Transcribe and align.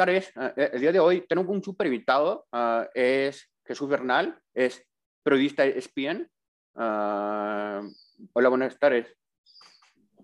tardes. 0.00 0.32
Eh, 0.56 0.70
el 0.72 0.80
día 0.80 0.92
de 0.92 0.98
hoy 0.98 1.26
tengo 1.28 1.52
un 1.52 1.62
super 1.62 1.86
invitado. 1.86 2.46
ah, 2.52 2.88
es 2.94 3.50
Jesús 3.66 3.86
Bernal, 3.86 4.40
es 4.54 4.82
periodista 5.22 5.66
ESPN. 5.66 6.26
Ah, 6.74 7.82
hola, 8.32 8.48
buenas 8.48 8.78
tardes. 8.78 9.14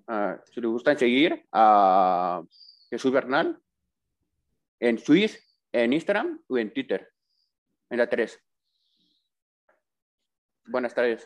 Ah, 0.06 0.40
si 0.46 0.62
les 0.62 0.70
gustan 0.70 0.98
seguir 0.98 1.46
a 1.52 2.42
Jesús 2.88 3.12
Bernal 3.12 3.60
en 4.80 4.96
Twitch, 4.96 5.38
en 5.72 5.93
Instagram 5.93 6.43
o 6.49 6.56
en 6.56 6.72
Twitter. 6.72 7.13
En 7.90 7.99
la 7.99 8.08
3. 8.08 8.43
Buenas 10.69 10.95
tardes. 10.95 11.22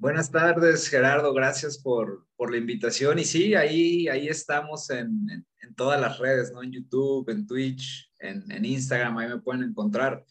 Buenas 0.00 0.30
tardes, 0.30 0.86
Gerardo. 0.88 1.34
Gracias 1.34 1.76
por, 1.76 2.24
por 2.36 2.52
la 2.52 2.56
invitación. 2.56 3.18
Y 3.18 3.24
sí, 3.24 3.56
ahí, 3.56 4.06
ahí 4.06 4.28
estamos 4.28 4.90
en, 4.90 5.28
en, 5.28 5.44
en 5.60 5.74
todas 5.74 6.00
las 6.00 6.20
redes, 6.20 6.52
¿no? 6.52 6.62
En 6.62 6.70
YouTube, 6.70 7.28
en 7.30 7.48
Twitch, 7.48 8.08
en, 8.20 8.48
en, 8.48 8.64
Instagram, 8.64 9.18
ahí 9.18 9.28
me 9.28 9.40
pueden 9.40 9.64
encontrar. 9.64 10.24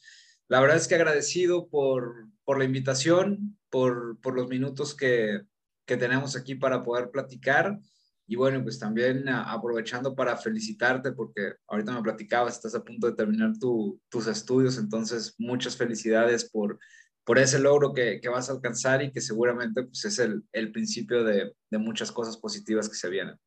La 0.47 0.61
verdad 0.61 0.77
es 0.77 0.87
que 0.87 0.95
agradecido 0.95 1.67
por, 1.67 2.29
por 2.45 2.57
la 2.57 2.63
invitación, 2.63 3.59
por, 3.69 4.17
por 4.21 4.35
los 4.35 4.47
minutos 4.47 4.95
que, 4.95 5.41
que, 5.85 5.97
tenemos 5.97 6.37
aquí 6.37 6.55
para 6.55 6.81
poder 6.81 7.11
platicar. 7.11 7.77
Y 8.25 8.37
bueno, 8.37 8.63
pues 8.63 8.79
también 8.79 9.27
aprovechando 9.27 10.15
para 10.15 10.37
felicitarte 10.37 11.11
porque 11.11 11.55
ahorita 11.67 11.91
me 11.91 12.03
platicabas, 12.03 12.55
estás 12.55 12.73
a 12.73 12.85
punto 12.85 13.07
de 13.07 13.17
terminar 13.17 13.51
tu, 13.59 13.99
tus 14.07 14.27
estudios, 14.27 14.77
entonces 14.77 15.35
muchas 15.37 15.75
felicidades 15.75 16.49
por, 16.49 16.79
por 17.27 17.39
ese 17.39 17.59
logro 17.59 17.93
que, 17.93 18.21
que, 18.21 18.29
vas 18.29 18.49
a 18.49 18.53
alcanzar 18.53 19.03
y 19.03 19.11
que 19.11 19.19
seguramente 19.19 19.83
pues, 19.83 20.05
es 20.05 20.17
el, 20.19 20.45
el 20.53 20.71
principio 20.71 21.25
de, 21.25 21.53
de, 21.69 21.77
muchas 21.77 22.09
cosas 22.09 22.37
positivas 22.37 22.87
que 22.87 22.95
se 22.95 23.09
vienen. 23.09 23.37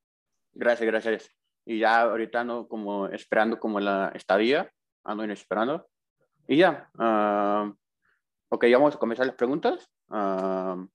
Gracias, 0.52 0.86
gracias. 0.86 1.30
Y 1.64 1.78
ya 1.78 2.02
ahorita 2.02 2.42
ando 2.42 2.68
como 2.68 3.08
esperando 3.08 3.58
como 3.58 3.80
la 3.80 4.12
estadía, 4.14 4.70
ando 5.02 5.24
esperando. 5.24 5.88
Y 6.46 6.58
ya, 6.58 6.90
uh, 6.98 7.74
ok, 8.50 8.66
vamos 8.70 8.96
a 8.96 8.98
comenzar 8.98 9.24
las 9.24 9.36
preguntas. 9.36 9.88
Uh, 10.08 10.86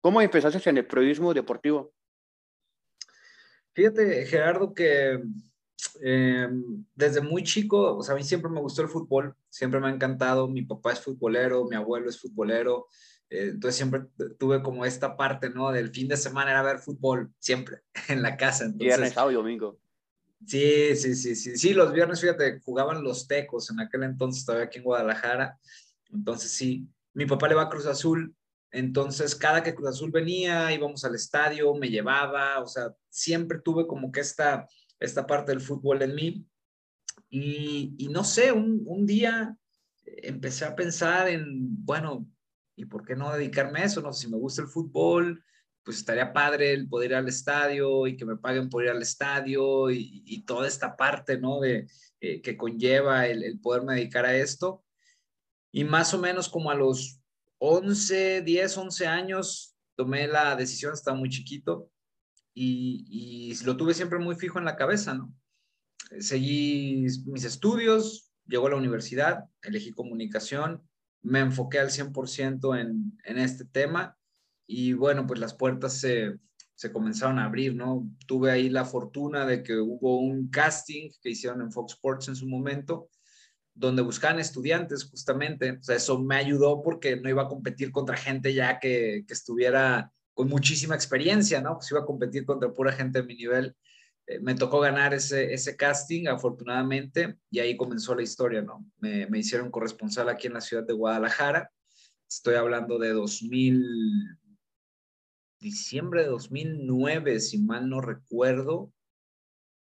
¿Cómo 0.00 0.20
empezaste 0.20 0.68
en 0.68 0.78
el 0.78 0.86
periodismo 0.88 1.32
deportivo? 1.32 1.94
Fíjate, 3.72 4.26
Gerardo, 4.26 4.74
que 4.74 5.22
eh, 6.02 6.48
desde 6.96 7.20
muy 7.20 7.44
chico, 7.44 7.98
o 7.98 8.02
sea, 8.02 8.16
a 8.16 8.18
mí 8.18 8.24
siempre 8.24 8.50
me 8.50 8.60
gustó 8.60 8.82
el 8.82 8.88
fútbol, 8.88 9.36
siempre 9.52 9.80
me 9.80 9.88
ha 9.88 9.90
encantado, 9.90 10.48
mi 10.48 10.62
papá 10.62 10.92
es 10.92 11.00
futbolero, 11.00 11.66
mi 11.66 11.76
abuelo 11.76 12.08
es 12.08 12.18
futbolero, 12.18 12.86
eh, 13.28 13.50
entonces 13.50 13.76
siempre 13.76 14.00
tuve 14.38 14.62
como 14.62 14.86
esta 14.86 15.14
parte, 15.16 15.50
¿no? 15.50 15.70
Del 15.70 15.90
fin 15.90 16.08
de 16.08 16.16
semana 16.16 16.52
era 16.52 16.62
ver 16.62 16.78
fútbol, 16.78 17.30
siempre, 17.38 17.82
en 18.08 18.22
la 18.22 18.36
casa. 18.36 18.64
Entonces, 18.64 18.86
viernes, 18.86 19.12
sábado 19.12 19.32
y 19.32 19.34
domingo. 19.34 19.78
Sí, 20.46 20.96
sí, 20.96 21.14
sí, 21.14 21.36
sí, 21.36 21.56
sí, 21.56 21.74
los 21.74 21.92
viernes, 21.92 22.20
fíjate, 22.20 22.60
jugaban 22.64 23.04
los 23.04 23.28
tecos 23.28 23.70
en 23.70 23.78
aquel 23.78 24.04
entonces, 24.04 24.44
todavía 24.44 24.66
aquí 24.66 24.78
en 24.78 24.84
Guadalajara, 24.84 25.58
entonces 26.10 26.50
sí, 26.50 26.88
mi 27.12 27.26
papá 27.26 27.48
le 27.48 27.54
va 27.54 27.62
a 27.62 27.68
Cruz 27.68 27.86
Azul, 27.86 28.34
entonces, 28.72 29.36
cada 29.36 29.62
que 29.62 29.74
Cruz 29.74 29.90
Azul 29.90 30.10
venía, 30.10 30.72
íbamos 30.72 31.04
al 31.04 31.14
estadio, 31.14 31.74
me 31.74 31.90
llevaba, 31.90 32.58
o 32.60 32.66
sea, 32.66 32.94
siempre 33.10 33.60
tuve 33.60 33.86
como 33.86 34.10
que 34.10 34.20
esta, 34.20 34.66
esta 34.98 35.26
parte 35.26 35.52
del 35.52 35.60
fútbol 35.60 36.00
en 36.00 36.14
mí. 36.14 36.46
Y, 37.34 38.08
no 38.10 38.24
sé, 38.24 38.52
un, 38.52 38.82
un, 38.84 39.06
día 39.06 39.56
empecé 40.04 40.66
a 40.66 40.76
pensar 40.76 41.28
en, 41.28 41.82
bueno, 41.82 42.28
¿y 42.76 42.84
por 42.84 43.06
qué 43.06 43.16
no 43.16 43.32
dedicarme 43.32 43.80
a 43.80 43.84
eso? 43.84 44.02
No 44.02 44.12
si 44.12 44.28
me 44.28 44.36
gusta 44.36 44.60
el 44.60 44.68
fútbol, 44.68 45.42
pues 45.82 45.96
estaría 45.96 46.34
padre 46.34 46.74
el 46.74 46.88
poder 46.90 47.12
ir 47.12 47.16
al 47.16 47.28
estadio 47.28 48.06
y 48.06 48.18
que 48.18 48.26
me 48.26 48.36
paguen 48.36 48.68
por 48.68 48.84
ir 48.84 48.90
al 48.90 49.00
estadio 49.00 49.90
y, 49.90 50.22
y 50.26 50.44
toda 50.44 50.68
esta 50.68 50.94
parte, 50.94 51.38
¿no? 51.38 51.60
De, 51.60 51.86
eh, 52.20 52.42
que 52.42 52.56
conlleva 52.56 53.26
el, 53.26 53.42
el 53.42 53.58
poderme 53.58 53.94
dedicar 53.94 54.26
a 54.26 54.36
esto. 54.36 54.84
Y 55.72 55.84
más 55.84 56.12
o 56.12 56.18
menos 56.18 56.50
como 56.50 56.70
a 56.70 56.74
los 56.74 57.18
11, 57.58 58.42
10, 58.42 58.76
11 58.76 59.06
años 59.06 59.74
tomé 59.96 60.28
la 60.28 60.54
decisión, 60.54 60.92
estaba 60.92 61.16
muy 61.16 61.30
chiquito 61.30 61.90
y, 62.54 63.06
y, 63.08 63.64
lo 63.64 63.76
tuve 63.76 63.94
siempre 63.94 64.18
muy 64.18 64.36
fijo 64.36 64.58
en 64.58 64.66
la 64.66 64.76
cabeza, 64.76 65.14
¿no? 65.14 65.34
Seguí 66.18 67.06
mis 67.26 67.44
estudios, 67.44 68.32
llegó 68.46 68.66
a 68.66 68.70
la 68.70 68.76
universidad, 68.76 69.44
elegí 69.62 69.92
comunicación, 69.92 70.82
me 71.22 71.40
enfoqué 71.40 71.78
al 71.78 71.90
100% 71.90 72.80
en, 72.80 73.18
en 73.24 73.38
este 73.38 73.64
tema 73.64 74.16
y 74.66 74.92
bueno, 74.92 75.26
pues 75.26 75.38
las 75.40 75.54
puertas 75.54 75.98
se, 76.00 76.38
se 76.74 76.92
comenzaron 76.92 77.38
a 77.38 77.44
abrir, 77.44 77.74
¿no? 77.74 78.08
Tuve 78.26 78.50
ahí 78.50 78.68
la 78.68 78.84
fortuna 78.84 79.46
de 79.46 79.62
que 79.62 79.76
hubo 79.76 80.20
un 80.20 80.48
casting 80.48 81.10
que 81.22 81.30
hicieron 81.30 81.62
en 81.62 81.72
Fox 81.72 81.92
Sports 81.94 82.28
en 82.28 82.36
su 82.36 82.46
momento 82.46 83.08
donde 83.74 84.02
buscaban 84.02 84.38
estudiantes 84.38 85.04
justamente. 85.04 85.72
O 85.72 85.82
sea, 85.82 85.96
eso 85.96 86.18
me 86.18 86.36
ayudó 86.36 86.82
porque 86.82 87.16
no 87.16 87.28
iba 87.28 87.42
a 87.42 87.48
competir 87.48 87.90
contra 87.90 88.16
gente 88.16 88.52
ya 88.52 88.78
que, 88.78 89.24
que 89.26 89.32
estuviera 89.32 90.12
con 90.34 90.48
muchísima 90.48 90.94
experiencia, 90.94 91.60
¿no? 91.60 91.76
Pues 91.76 91.90
iba 91.90 92.00
a 92.00 92.06
competir 92.06 92.44
contra 92.44 92.72
pura 92.72 92.92
gente 92.92 93.20
de 93.20 93.26
mi 93.26 93.34
nivel. 93.34 93.76
Eh, 94.26 94.38
me 94.40 94.54
tocó 94.54 94.80
ganar 94.80 95.14
ese, 95.14 95.52
ese 95.52 95.76
casting, 95.76 96.26
afortunadamente, 96.28 97.38
y 97.50 97.58
ahí 97.58 97.76
comenzó 97.76 98.14
la 98.14 98.22
historia, 98.22 98.62
¿no? 98.62 98.84
Me, 98.98 99.26
me, 99.26 99.38
hicieron 99.38 99.70
corresponsal 99.70 100.28
aquí 100.28 100.46
en 100.46 100.54
la 100.54 100.60
ciudad 100.60 100.84
de 100.84 100.92
Guadalajara. 100.92 101.70
Estoy 102.28 102.54
hablando 102.54 102.98
de 102.98 103.10
2000, 103.10 103.84
diciembre 105.60 106.22
de 106.22 106.28
2009, 106.28 107.40
si 107.40 107.58
mal 107.58 107.88
no 107.88 108.00
recuerdo. 108.00 108.92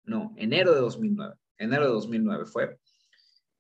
No, 0.03 0.34
enero 0.38 0.74
de 0.74 0.81
2009. 0.81 1.35
Enero 1.57 1.85
de 1.85 1.91
2009 1.91 2.45
fue. 2.45 2.78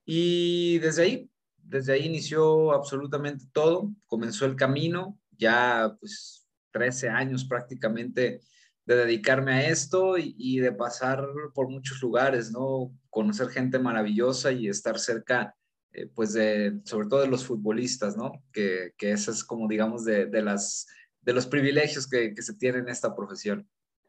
Y 0.05 0.77
desde 0.79 1.03
ahí, 1.03 1.29
desde 1.57 1.93
ahí 1.93 2.05
inició 2.05 2.73
absolutamente 2.73 3.45
todo, 3.51 3.91
comenzó 4.05 4.45
el 4.45 4.55
camino, 4.55 5.19
ya 5.31 5.97
pues 5.99 6.47
13 6.71 7.09
años 7.09 7.45
prácticamente 7.45 8.41
de 8.85 8.95
dedicarme 8.95 9.53
a 9.53 9.69
esto 9.69 10.17
y, 10.17 10.35
y, 10.37 10.59
de 10.59 10.71
pasar 10.71 11.27
por 11.53 11.69
muchos 11.69 12.01
lugares, 12.01 12.51
¿no? 12.51 12.91
Conocer 13.09 13.49
gente 13.49 13.79
maravillosa 13.79 14.51
y 14.51 14.67
estar 14.67 14.99
cerca, 14.99 15.55
eh, 15.91 16.07
pues, 16.13 16.33
de, 16.33 16.79
sobre 16.83 17.07
todo 17.07 17.21
de 17.21 17.27
los 17.27 17.45
futbolistas, 17.45 18.15
¿no? 18.15 18.43
Que, 18.53 18.93
que 18.97 19.11
eso 19.11 19.31
es 19.31 19.43
como, 19.43 19.67
digamos, 19.67 20.05
de, 20.05 20.27
de, 20.27 20.41
las, 20.43 20.87
de 21.21 21.33
los 21.33 21.47
privilegios 21.47 22.07
que, 22.07 22.33
que 22.35 22.41
se 22.43 22.53
tienen 22.53 22.81
en 22.81 22.89
esta 22.89 23.15
profesión. 23.15 23.67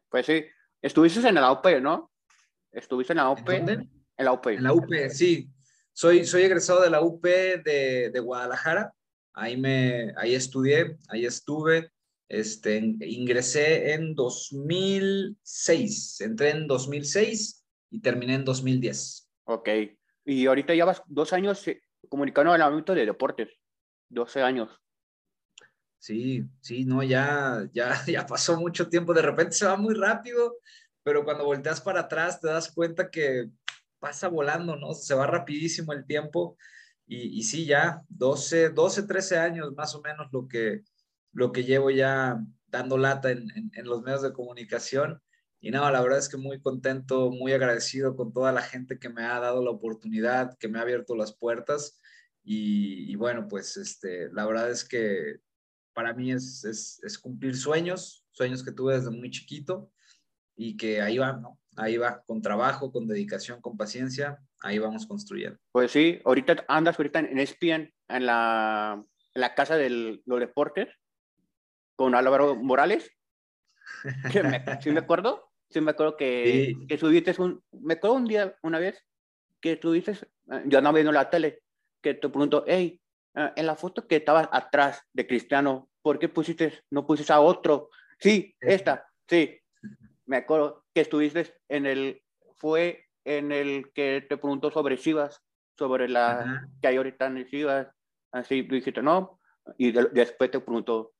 Pues 0.09 0.27
sí, 0.27 0.45
estuviste 0.81 1.27
en 1.27 1.35
la 1.35 1.51
UP, 1.51 1.65
¿no? 1.81 2.11
Estuviste 2.71 3.13
en 3.13 3.17
la 3.17 3.31
UP. 3.31 3.49
¿En, 3.49 3.69
¿En 3.69 4.25
la 4.25 4.33
UP. 4.33 4.47
En 4.47 4.63
la 4.63 4.73
UP, 4.73 4.91
sí. 5.09 5.49
Soy, 5.91 6.25
soy 6.25 6.43
egresado 6.43 6.81
de 6.81 6.91
la 6.91 7.01
UP 7.01 7.23
de, 7.23 8.11
de, 8.13 8.19
Guadalajara, 8.19 8.93
ahí, 9.33 9.57
me, 9.57 10.13
ahí 10.17 10.35
estudié, 10.35 10.95
ahí 11.09 11.25
estuve, 11.25 11.91
este, 12.29 12.77
ingresé 13.01 13.93
en 13.93 14.15
2006, 14.15 16.21
entré 16.21 16.51
en 16.51 16.67
2006 16.67 17.65
y 17.89 18.01
terminé 18.01 18.35
en 18.35 18.45
2010. 18.45 19.29
Ok, 19.45 19.69
y 20.25 20.45
ahorita 20.45 20.73
llevas 20.73 21.01
dos 21.07 21.33
años 21.33 21.63
comunicando 22.09 22.51
en 22.51 22.55
el 22.55 22.61
ámbito 22.61 22.93
de 22.93 23.05
deportes, 23.05 23.49
12 24.09 24.41
años. 24.41 24.69
Sí, 25.99 26.43
sí, 26.61 26.85
no, 26.85 27.01
ya, 27.01 27.67
ya, 27.73 27.93
ya 28.07 28.25
pasó 28.25 28.59
mucho 28.59 28.89
tiempo, 28.89 29.13
de 29.13 29.21
repente 29.21 29.53
se 29.53 29.65
va 29.65 29.77
muy 29.77 29.95
rápido, 29.95 30.57
pero 31.03 31.23
cuando 31.23 31.45
volteas 31.45 31.81
para 31.81 32.01
atrás 32.01 32.41
te 32.41 32.47
das 32.47 32.71
cuenta 32.71 33.09
que 33.09 33.49
pasa 33.99 34.27
volando, 34.27 34.75
¿no? 34.75 34.93
Se 34.93 35.15
va 35.15 35.25
rapidísimo 35.25 35.93
el 35.93 36.05
tiempo 36.05 36.57
y, 37.07 37.39
y, 37.39 37.43
sí, 37.43 37.65
ya 37.65 38.01
12, 38.09 38.69
12, 38.69 39.03
13 39.03 39.37
años 39.37 39.73
más 39.73 39.95
o 39.95 40.01
menos 40.01 40.27
lo 40.31 40.47
que, 40.47 40.83
lo 41.37 41.51
que 41.51 41.63
llevo 41.63 41.91
ya 41.91 42.43
dando 42.65 42.97
lata 42.97 43.29
en, 43.29 43.71
los 43.83 44.01
medios 44.01 44.23
de 44.23 44.33
comunicación. 44.33 45.21
Y 45.59 45.69
nada, 45.69 45.91
la 45.91 46.01
verdad 46.01 46.17
es 46.17 46.29
que 46.29 46.37
muy 46.37 46.59
contento, 46.59 47.29
muy 47.29 47.53
agradecido 47.53 48.15
con 48.15 48.33
toda 48.33 48.51
la 48.51 48.63
gente 48.63 48.97
que 48.97 49.09
me 49.09 49.23
ha 49.23 49.39
dado 49.39 49.63
la 49.63 49.69
oportunidad, 49.69 50.57
que 50.57 50.67
me 50.67 50.79
ha 50.79 50.81
abierto 50.81 51.15
las 51.15 51.37
puertas. 51.37 52.01
Y, 52.43 53.15
bueno, 53.17 53.47
pues 53.47 53.77
este, 53.77 54.31
la 54.33 54.47
verdad 54.47 54.71
es 54.71 54.83
que 54.83 55.37
para 55.93 56.15
mí 56.15 56.31
es, 56.31 56.63
es, 56.63 57.19
cumplir 57.19 57.55
sueños, 57.55 58.25
sueños 58.31 58.63
que 58.63 58.71
tuve 58.71 58.95
desde 58.95 59.11
muy 59.11 59.29
chiquito 59.29 59.91
y 60.55 60.75
que 60.75 61.03
ahí 61.03 61.19
van, 61.19 61.43
¿no? 61.43 61.59
ahí 61.75 61.97
va, 61.97 62.23
con 62.23 62.41
trabajo, 62.41 62.91
con 62.91 63.07
dedicación, 63.07 63.61
con 63.61 63.77
paciencia, 63.77 64.39
ahí 64.61 64.79
vamos 64.79 65.05
construyendo. 65.05 65.59
Pues 65.71 65.91
sí, 65.91 66.19
ahorita 66.25 66.65
andas 66.67 66.97
ahorita 66.97 67.19
en 67.19 67.37
ESPN, 67.37 67.93
en 68.07 68.25
la, 68.25 69.05
la 69.35 69.53
casa 69.53 69.77
de 69.77 70.19
los 70.25 70.39
deportes, 70.39 70.87
con 71.97 72.15
Álvaro 72.15 72.55
Morales. 72.55 73.11
Que 74.31 74.43
me, 74.43 74.63
¿Sí 74.81 74.91
me 74.91 74.99
acuerdo? 74.99 75.51
Sí 75.69 75.81
me 75.81 75.91
acuerdo 75.91 76.15
que, 76.15 76.75
sí. 76.77 76.87
que 76.87 76.97
subiste 76.97 77.35
un, 77.41 77.61
me 77.71 77.95
acuerdo 77.95 78.15
un 78.15 78.25
día, 78.25 78.55
una 78.61 78.79
vez, 78.79 79.03
que 79.59 79.77
subiste, 79.81 80.17
yo 80.65 80.81
no 80.81 80.93
viendo 80.93 81.11
la 81.11 81.29
tele, 81.29 81.61
que 82.01 82.13
te 82.13 82.29
pregunto, 82.29 82.63
hey, 82.67 83.01
en 83.33 83.65
la 83.65 83.75
foto 83.75 84.07
que 84.07 84.15
estaba 84.15 84.49
atrás 84.51 85.03
de 85.11 85.27
Cristiano, 85.27 85.89
¿por 86.01 86.19
qué 86.19 86.29
pusiste, 86.29 86.83
no 86.89 87.05
pusiste 87.05 87.33
a 87.33 87.41
otro? 87.41 87.89
Sí, 88.17 88.55
esta, 88.61 89.09
sí, 89.27 89.59
me 90.25 90.37
acuerdo 90.37 90.85
que 90.93 91.01
estuviste 91.01 91.53
en 91.67 91.85
el, 91.85 92.23
fue 92.55 93.07
en 93.25 93.51
el 93.51 93.91
que 93.93 94.25
te 94.27 94.37
preguntó 94.37 94.71
sobre 94.71 94.97
Chivas, 94.97 95.43
sobre 95.77 96.07
la 96.07 96.67
que 96.81 96.87
hay 96.87 96.97
ahorita 96.97 97.27
en 97.27 97.47
Chivas. 97.47 97.87
Así 98.31 98.61
dijiste, 98.63 99.01
no. 99.01 99.39
Y 99.77 99.91
después 99.91 100.49
te 100.49 100.59
preguntó, 100.59 101.13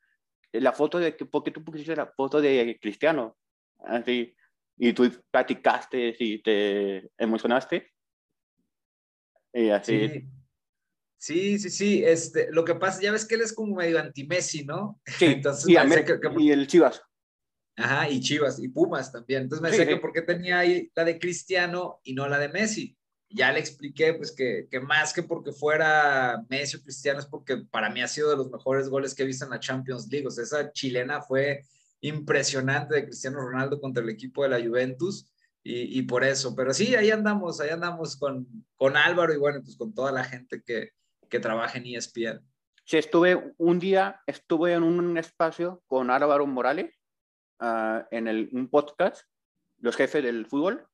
la 0.53 0.73
foto 0.73 0.99
de, 0.99 1.11
¿por 1.11 1.43
qué 1.43 1.51
tú 1.51 1.63
pusiste 1.63 1.95
la 1.95 2.07
foto 2.07 2.41
de 2.41 2.77
Cristiano? 2.81 3.37
Así, 3.79 4.35
y 4.77 4.93
tú 4.93 5.11
platicaste 5.31 6.15
y 6.19 6.41
te 6.41 7.09
emocionaste. 7.17 7.91
Y 9.53 9.69
así. 9.69 10.09
Sí. 10.09 10.29
Sí, 11.19 11.59
sí, 11.59 11.69
sí. 11.69 12.03
Este, 12.05 12.51
lo 12.51 12.63
que 12.63 12.75
pasa, 12.75 13.01
ya 13.01 13.11
ves 13.11 13.25
que 13.25 13.35
él 13.35 13.41
es 13.41 13.53
como 13.53 13.75
medio 13.75 13.99
anti-Messi, 13.99 14.65
¿no? 14.65 15.01
Sí, 15.05 15.25
Entonces, 15.25 15.67
y, 15.67 15.73
y 15.73 16.51
el 16.51 16.67
Chivas. 16.67 17.01
Ajá, 17.75 18.09
y 18.09 18.19
Chivas 18.19 18.59
y 18.59 18.69
Pumas 18.69 19.11
también. 19.11 19.43
Entonces 19.43 19.61
me 19.61 19.69
decía 19.69 19.87
que 19.87 19.97
por 19.97 20.11
qué 20.11 20.21
tenía 20.21 20.59
ahí 20.59 20.91
la 20.95 21.03
de 21.03 21.19
Cristiano 21.19 21.99
y 22.03 22.13
no 22.13 22.27
la 22.27 22.39
de 22.39 22.49
Messi. 22.49 22.96
Ya 23.29 23.51
le 23.51 23.59
expliqué, 23.59 24.13
pues, 24.13 24.31
que, 24.31 24.67
que, 24.71 24.79
más 24.79 25.13
que 25.13 25.23
porque 25.23 25.51
fuera 25.51 26.43
Messi 26.49 26.77
o 26.77 26.81
Cristiano, 26.81 27.19
es 27.19 27.25
porque 27.25 27.57
para 27.69 27.89
mí 27.89 28.01
ha 28.01 28.07
sido 28.07 28.29
de 28.29 28.37
los 28.37 28.49
mejores 28.49 28.89
goles 28.89 29.13
que 29.13 29.23
he 29.23 29.27
visto 29.27 29.45
en 29.45 29.51
la 29.51 29.59
Champions 29.59 30.07
League. 30.09 30.27
O 30.27 30.31
sea, 30.31 30.43
esa 30.43 30.71
chilena 30.71 31.21
fue 31.21 31.63
impresionante 32.01 32.95
de 32.95 33.05
Cristiano 33.05 33.39
Ronaldo 33.39 33.81
contra 33.81 34.03
el 34.03 34.09
equipo 34.09 34.43
de 34.43 34.49
la 34.49 34.65
Juventus. 34.65 35.29
Y, 35.63 35.99
y 35.99 36.03
por 36.03 36.23
eso, 36.23 36.55
pero 36.55 36.73
sí, 36.73 36.95
ahí 36.95 37.11
andamos, 37.11 37.59
ahí 37.59 37.69
andamos 37.69 38.15
con, 38.15 38.47
con 38.77 38.95
Álvaro 38.95 39.33
y 39.33 39.37
bueno, 39.37 39.61
pues 39.61 39.75
con 39.75 39.93
toda 39.93 40.13
la 40.13 40.23
gente 40.23 40.61
que, 40.65 40.91
que 41.29 41.39
trabaja 41.39 41.77
en 41.77 41.87
ESPN. 41.87 42.41
Sí, 42.85 42.97
estuve 42.97 43.53
un 43.57 43.79
día, 43.79 44.21
estuve 44.25 44.71
en 44.71 44.83
un 44.83 45.17
espacio 45.17 45.83
con 45.87 46.09
Álvaro 46.09 46.47
Morales 46.47 46.95
uh, 47.59 47.99
en 48.11 48.29
el, 48.29 48.49
un 48.53 48.69
podcast, 48.69 49.25
los 49.79 49.97
jefes 49.97 50.23
del 50.23 50.45
fútbol, 50.45 50.87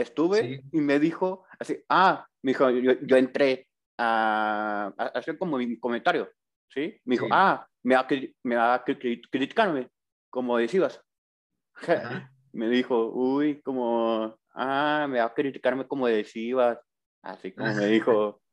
estuve 0.00 0.40
sí. 0.40 0.60
y 0.72 0.80
me 0.80 0.98
dijo 0.98 1.44
así, 1.58 1.82
ah, 1.88 2.26
me 2.42 2.52
dijo, 2.52 2.70
yo, 2.70 2.92
yo 3.02 3.16
entré 3.16 3.68
a, 3.98 4.92
a, 4.96 5.06
hacer 5.06 5.36
como 5.38 5.58
mi 5.58 5.78
comentario, 5.78 6.30
¿sí? 6.68 7.00
Me 7.04 7.14
dijo, 7.14 7.26
sí. 7.26 7.32
ah, 7.34 7.66
me 7.82 7.94
va, 7.94 8.06
me 8.44 8.56
va 8.56 8.74
a 8.74 8.84
criticarme, 8.84 9.90
como 10.30 10.58
decías. 10.58 11.00
me 12.52 12.68
dijo, 12.68 13.10
uy, 13.12 13.60
como, 13.62 14.38
ah, 14.54 15.06
me 15.08 15.18
va 15.18 15.26
a 15.26 15.34
criticarme 15.34 15.86
como 15.86 16.06
decías, 16.06 16.78
así 17.22 17.52
como 17.52 17.74
me 17.74 17.86
dijo. 17.86 18.40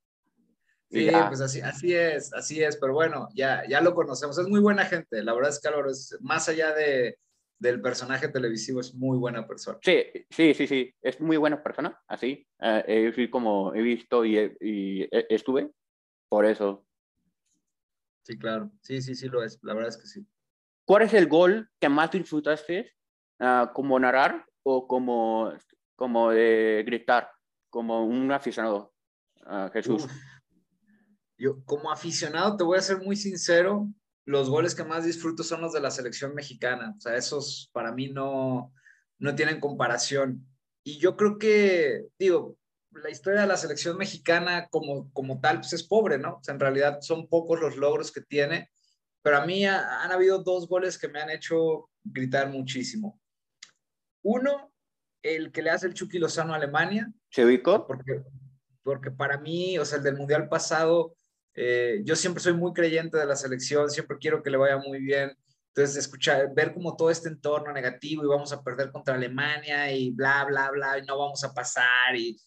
Sí, 0.88 1.10
pues 1.28 1.42
así, 1.42 1.62
así 1.62 1.94
es, 1.94 2.32
así 2.34 2.64
es, 2.64 2.78
pero 2.78 2.94
bueno, 2.94 3.28
ya, 3.34 3.64
ya 3.68 3.82
lo 3.82 3.96
conocemos, 3.96 4.38
es 4.38 4.48
muy 4.48 4.62
buena 4.62 4.86
gente, 4.86 5.24
la 5.24 5.34
verdad 5.34 5.50
es 5.50 5.60
que 5.60 5.68
Álvaro 5.68 5.90
es 5.90 6.16
más 6.22 6.48
allá 6.48 6.74
de, 6.74 7.18
del 7.60 7.82
personaje 7.82 8.28
televisivo, 8.28 8.82
es 8.82 8.94
muy 8.94 9.18
buena 9.18 9.48
persona. 9.48 9.80
Sí, 9.82 10.04
sí, 10.30 10.54
sí, 10.54 10.68
sí, 10.68 10.96
es 11.02 11.20
muy 11.22 11.38
buena 11.38 11.64
persona, 11.64 12.02
así, 12.08 12.48
eh, 12.60 13.30
como 13.32 13.74
he 13.74 13.82
visto 13.82 14.26
y, 14.26 14.38
y, 14.60 15.08
estuve, 15.12 15.72
por 16.30 16.46
eso. 16.46 16.86
Sí, 18.24 18.38
claro, 18.38 18.72
sí, 18.82 19.02
sí, 19.02 19.16
sí 19.16 19.28
lo 19.28 19.44
es, 19.44 19.60
la 19.64 19.74
verdad 19.74 19.90
es 19.90 19.98
que 19.98 20.08
sí. 20.08 20.26
¿Cuál 20.86 21.04
es 21.04 21.14
el 21.14 21.28
gol 21.28 21.70
que 21.80 21.90
más 21.90 22.12
disfrutaste 22.12 22.94
uh, 23.40 23.72
como 23.74 24.00
narrar 24.00 24.46
o 24.64 24.88
como, 24.88 25.52
como 25.96 26.32
de 26.32 26.84
gritar, 26.86 27.32
como 27.70 28.06
un 28.06 28.32
aficionado, 28.32 28.94
uh, 29.46 29.70
Jesús? 29.72 30.06
Uf. 30.06 30.12
Yo 31.38 31.64
como 31.66 31.92
aficionado 31.92 32.56
te 32.56 32.64
voy 32.64 32.78
a 32.78 32.82
ser 32.82 33.00
muy 33.02 33.16
sincero, 33.16 33.88
los 34.26 34.50
goles 34.50 34.74
que 34.76 34.84
más 34.84 35.06
disfruto 35.06 35.44
son 35.44 35.62
los 35.62 35.74
de 35.74 35.82
la 35.82 35.92
selección 35.92 36.34
mexicana. 36.34 36.94
O 36.98 37.00
sea, 37.00 37.16
esos 37.16 37.70
para 37.72 37.92
mí 37.92 38.10
no, 38.10 38.74
no 39.20 39.36
tienen 39.36 39.60
comparación. 39.60 40.46
Y 40.84 40.98
yo 40.98 41.16
creo 41.16 41.38
que, 41.38 42.08
digo, 42.18 42.58
la 42.92 43.10
historia 43.10 43.42
de 43.42 43.48
la 43.48 43.58
selección 43.58 43.98
mexicana 43.98 44.68
como, 44.70 45.12
como 45.14 45.40
tal, 45.40 45.58
pues 45.58 45.74
es 45.74 45.84
pobre, 45.84 46.18
¿no? 46.18 46.38
O 46.38 46.44
sea, 46.44 46.54
en 46.54 46.60
realidad 46.60 47.00
son 47.02 47.28
pocos 47.28 47.60
los 47.60 47.78
logros 47.78 48.12
que 48.12 48.22
tiene, 48.22 48.72
pero 49.22 49.38
a 49.38 49.46
mí 49.46 49.66
ha, 49.66 50.04
han 50.04 50.12
habido 50.12 50.44
dos 50.44 50.68
goles 50.68 50.98
que 50.98 51.08
me 51.08 51.22
han 51.22 51.30
hecho 51.30 51.90
gritar 52.04 52.50
muchísimo. 52.50 53.20
Uno, 54.24 54.72
el 55.22 55.52
que 55.52 55.62
le 55.62 55.72
hace 55.72 55.88
el 55.88 55.94
Chucky 55.94 56.20
Lozano 56.20 56.54
a 56.54 56.58
Alemania. 56.58 57.12
¿Se 57.30 57.46
ubicó? 57.46 57.86
Porque, 57.86 58.24
porque 58.84 59.12
para 59.12 59.40
mí, 59.40 59.78
o 59.78 59.86
sea, 59.86 59.98
el 59.98 60.04
del 60.04 60.18
Mundial 60.18 60.48
pasado, 60.50 61.16
eh, 61.56 62.02
yo 62.04 62.16
siempre 62.16 62.44
soy 62.44 62.54
muy 62.54 62.74
creyente 62.74 63.18
de 63.18 63.26
la 63.26 63.36
selección, 63.36 63.90
siempre 63.90 64.18
quiero 64.20 64.44
que 64.44 64.50
le 64.50 64.58
vaya 64.58 64.78
muy 64.78 65.00
bien. 65.00 65.36
Entonces, 65.70 65.98
escuchar, 65.98 66.54
ver 66.54 66.74
como 66.74 66.96
todo 66.96 67.10
este 67.10 67.28
entorno 67.30 67.74
negativo 67.74 68.24
y 68.24 68.28
vamos 68.28 68.54
a 68.54 68.64
perder 68.64 68.92
contra 68.92 69.16
Alemania 69.16 69.92
y 69.92 70.12
bla, 70.12 70.46
bla, 70.46 70.72
bla, 70.72 70.98
y 71.00 71.06
no 71.06 71.18
vamos 71.18 71.44
a 71.44 71.54
pasar 71.54 72.16
y 72.16 72.38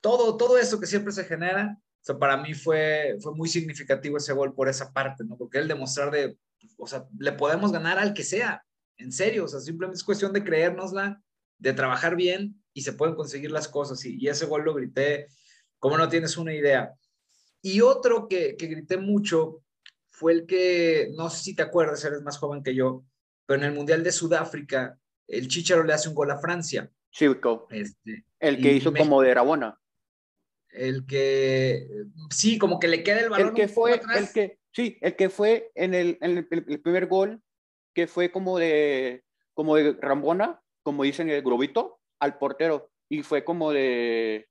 todo, 0.00 0.36
todo 0.36 0.58
eso 0.58 0.80
que 0.80 0.86
siempre 0.86 1.12
se 1.12 1.24
genera, 1.24 1.76
o 1.78 2.04
sea, 2.04 2.18
para 2.18 2.36
mí 2.36 2.54
fue, 2.54 3.16
fue 3.20 3.34
muy 3.34 3.48
significativo 3.48 4.16
ese 4.16 4.32
gol 4.32 4.54
por 4.54 4.68
esa 4.68 4.92
parte, 4.92 5.24
¿no? 5.24 5.36
Porque 5.36 5.58
el 5.58 5.68
demostrar 5.68 6.10
de, 6.10 6.38
o 6.76 6.86
sea, 6.86 7.04
le 7.18 7.32
podemos 7.32 7.72
ganar 7.72 7.98
al 7.98 8.14
que 8.14 8.24
sea, 8.24 8.64
en 8.96 9.12
serio, 9.12 9.44
o 9.44 9.48
sea, 9.48 9.60
simplemente 9.60 9.98
es 9.98 10.04
cuestión 10.04 10.32
de 10.32 10.44
creérnosla, 10.44 11.20
de 11.58 11.72
trabajar 11.72 12.16
bien 12.16 12.62
y 12.72 12.82
se 12.82 12.92
pueden 12.92 13.14
conseguir 13.14 13.50
las 13.50 13.68
cosas. 13.68 14.04
Y, 14.04 14.16
y 14.18 14.28
ese 14.28 14.46
gol 14.46 14.64
lo 14.64 14.74
grité, 14.74 15.28
como 15.78 15.98
no 15.98 16.08
tienes 16.08 16.36
una 16.36 16.54
idea. 16.54 16.94
Y 17.62 17.80
otro 17.80 18.28
que, 18.28 18.56
que, 18.56 18.66
grité 18.66 18.96
mucho 18.96 19.62
fue 20.10 20.32
el 20.32 20.46
que, 20.46 21.10
no 21.16 21.30
sé 21.30 21.42
si 21.42 21.54
te 21.54 21.62
acuerdas, 21.62 22.04
eres 22.04 22.22
más 22.22 22.38
joven 22.38 22.62
que 22.62 22.74
yo, 22.74 23.04
pero 23.46 23.60
en 23.60 23.66
el 23.66 23.74
Mundial 23.74 24.04
de 24.04 24.12
Sudáfrica, 24.12 24.98
el 25.26 25.48
Chicharo 25.48 25.84
le 25.84 25.92
hace 25.92 26.08
un 26.08 26.14
gol 26.14 26.30
a 26.30 26.38
Francia. 26.38 26.90
Sí, 27.10 27.26
este, 27.70 28.24
el 28.38 28.60
que 28.60 28.72
hizo 28.72 28.92
como 28.92 29.22
de 29.22 29.34
Rabona. 29.34 29.78
El 30.70 31.06
que, 31.06 31.88
sí, 32.30 32.58
como 32.58 32.78
que 32.78 32.88
le 32.88 33.02
queda 33.02 33.20
el 33.20 33.30
balón. 33.30 33.48
El 33.48 33.54
que 33.54 33.68
fue, 33.68 34.00
el 34.14 34.32
que, 34.32 34.58
sí, 34.72 34.98
el 35.00 35.16
que 35.16 35.30
fue 35.30 35.72
en 35.74 35.94
el, 35.94 36.18
en 36.20 36.38
el, 36.38 36.48
el, 36.50 36.80
primer 36.80 37.06
gol, 37.06 37.42
que 37.94 38.06
fue 38.06 38.30
como 38.30 38.58
de, 38.58 39.24
como 39.54 39.76
de 39.76 39.96
Rambona, 40.00 40.62
como 40.82 41.02
dicen 41.02 41.30
el 41.30 41.42
globito, 41.42 42.00
al 42.18 42.38
portero. 42.38 42.90
Y 43.08 43.22
fue 43.22 43.44
como 43.44 43.72
de, 43.72 44.48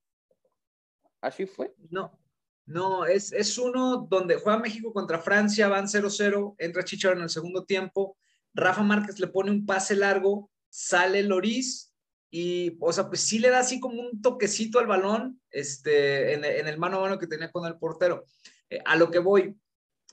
¿así 1.22 1.46
fue? 1.46 1.74
No, 1.90 2.18
no, 2.68 3.06
es, 3.06 3.32
es 3.32 3.58
uno 3.58 4.06
donde 4.10 4.36
juega 4.36 4.60
México 4.60 4.94
contra 4.94 5.20
Francia, 5.20 5.70
van 5.70 5.86
0-0, 5.86 6.56
entra 6.60 6.84
Chicharo 6.84 7.16
en 7.16 7.24
el 7.24 7.30
segundo 7.30 7.64
tiempo, 7.64 8.18
Rafa 8.54 8.84
Márquez 8.84 9.20
le 9.20 9.28
pone 9.28 9.52
un 9.52 9.66
pase 9.66 9.96
largo, 9.96 10.52
sale 10.70 11.24
Loris 11.24 11.94
y, 12.30 12.78
o 12.82 12.92
sea, 12.92 13.08
pues 13.08 13.22
sí 13.22 13.40
le 13.40 13.50
da 13.50 13.60
así 13.60 13.80
como 13.80 14.02
un 14.02 14.22
toquecito 14.22 14.80
al 14.80 14.88
balón 14.88 15.42
este, 15.50 16.34
en, 16.34 16.68
el 16.68 16.78
mano 16.78 16.98
a 16.98 17.02
mano 17.02 17.20
que 17.20 17.28
tenía 17.28 17.52
con 17.52 17.66
el 17.66 17.78
portero. 17.78 18.26
Eh, 18.70 18.82
a 18.86 18.98
lo 18.98 19.10
que 19.12 19.20
voy, 19.20 19.56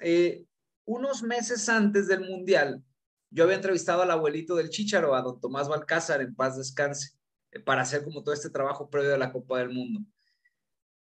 eh, 0.01 0.45
unos 0.85 1.25
meses 1.25 1.69
antes 1.69 2.07
del 2.07 2.21
Mundial, 2.21 2.85
yo 3.31 3.45
había 3.45 3.57
entrevistado 3.57 4.03
al 4.03 4.13
abuelito 4.13 4.55
del 4.55 4.71
Chicharo, 4.71 5.17
a 5.17 5.23
don 5.23 5.41
Tomás 5.41 5.69
Balcázar, 5.69 6.21
en 6.21 6.37
paz 6.37 6.57
descanse, 6.57 7.17
eh, 7.51 7.59
para 7.59 7.83
hacer 7.83 8.05
como 8.05 8.23
todo 8.23 8.33
este 8.33 8.51
trabajo 8.51 8.89
previo 8.89 9.13
a 9.13 9.19
la 9.19 9.33
Copa 9.33 9.59
del 9.59 9.71
Mundo. 9.71 10.01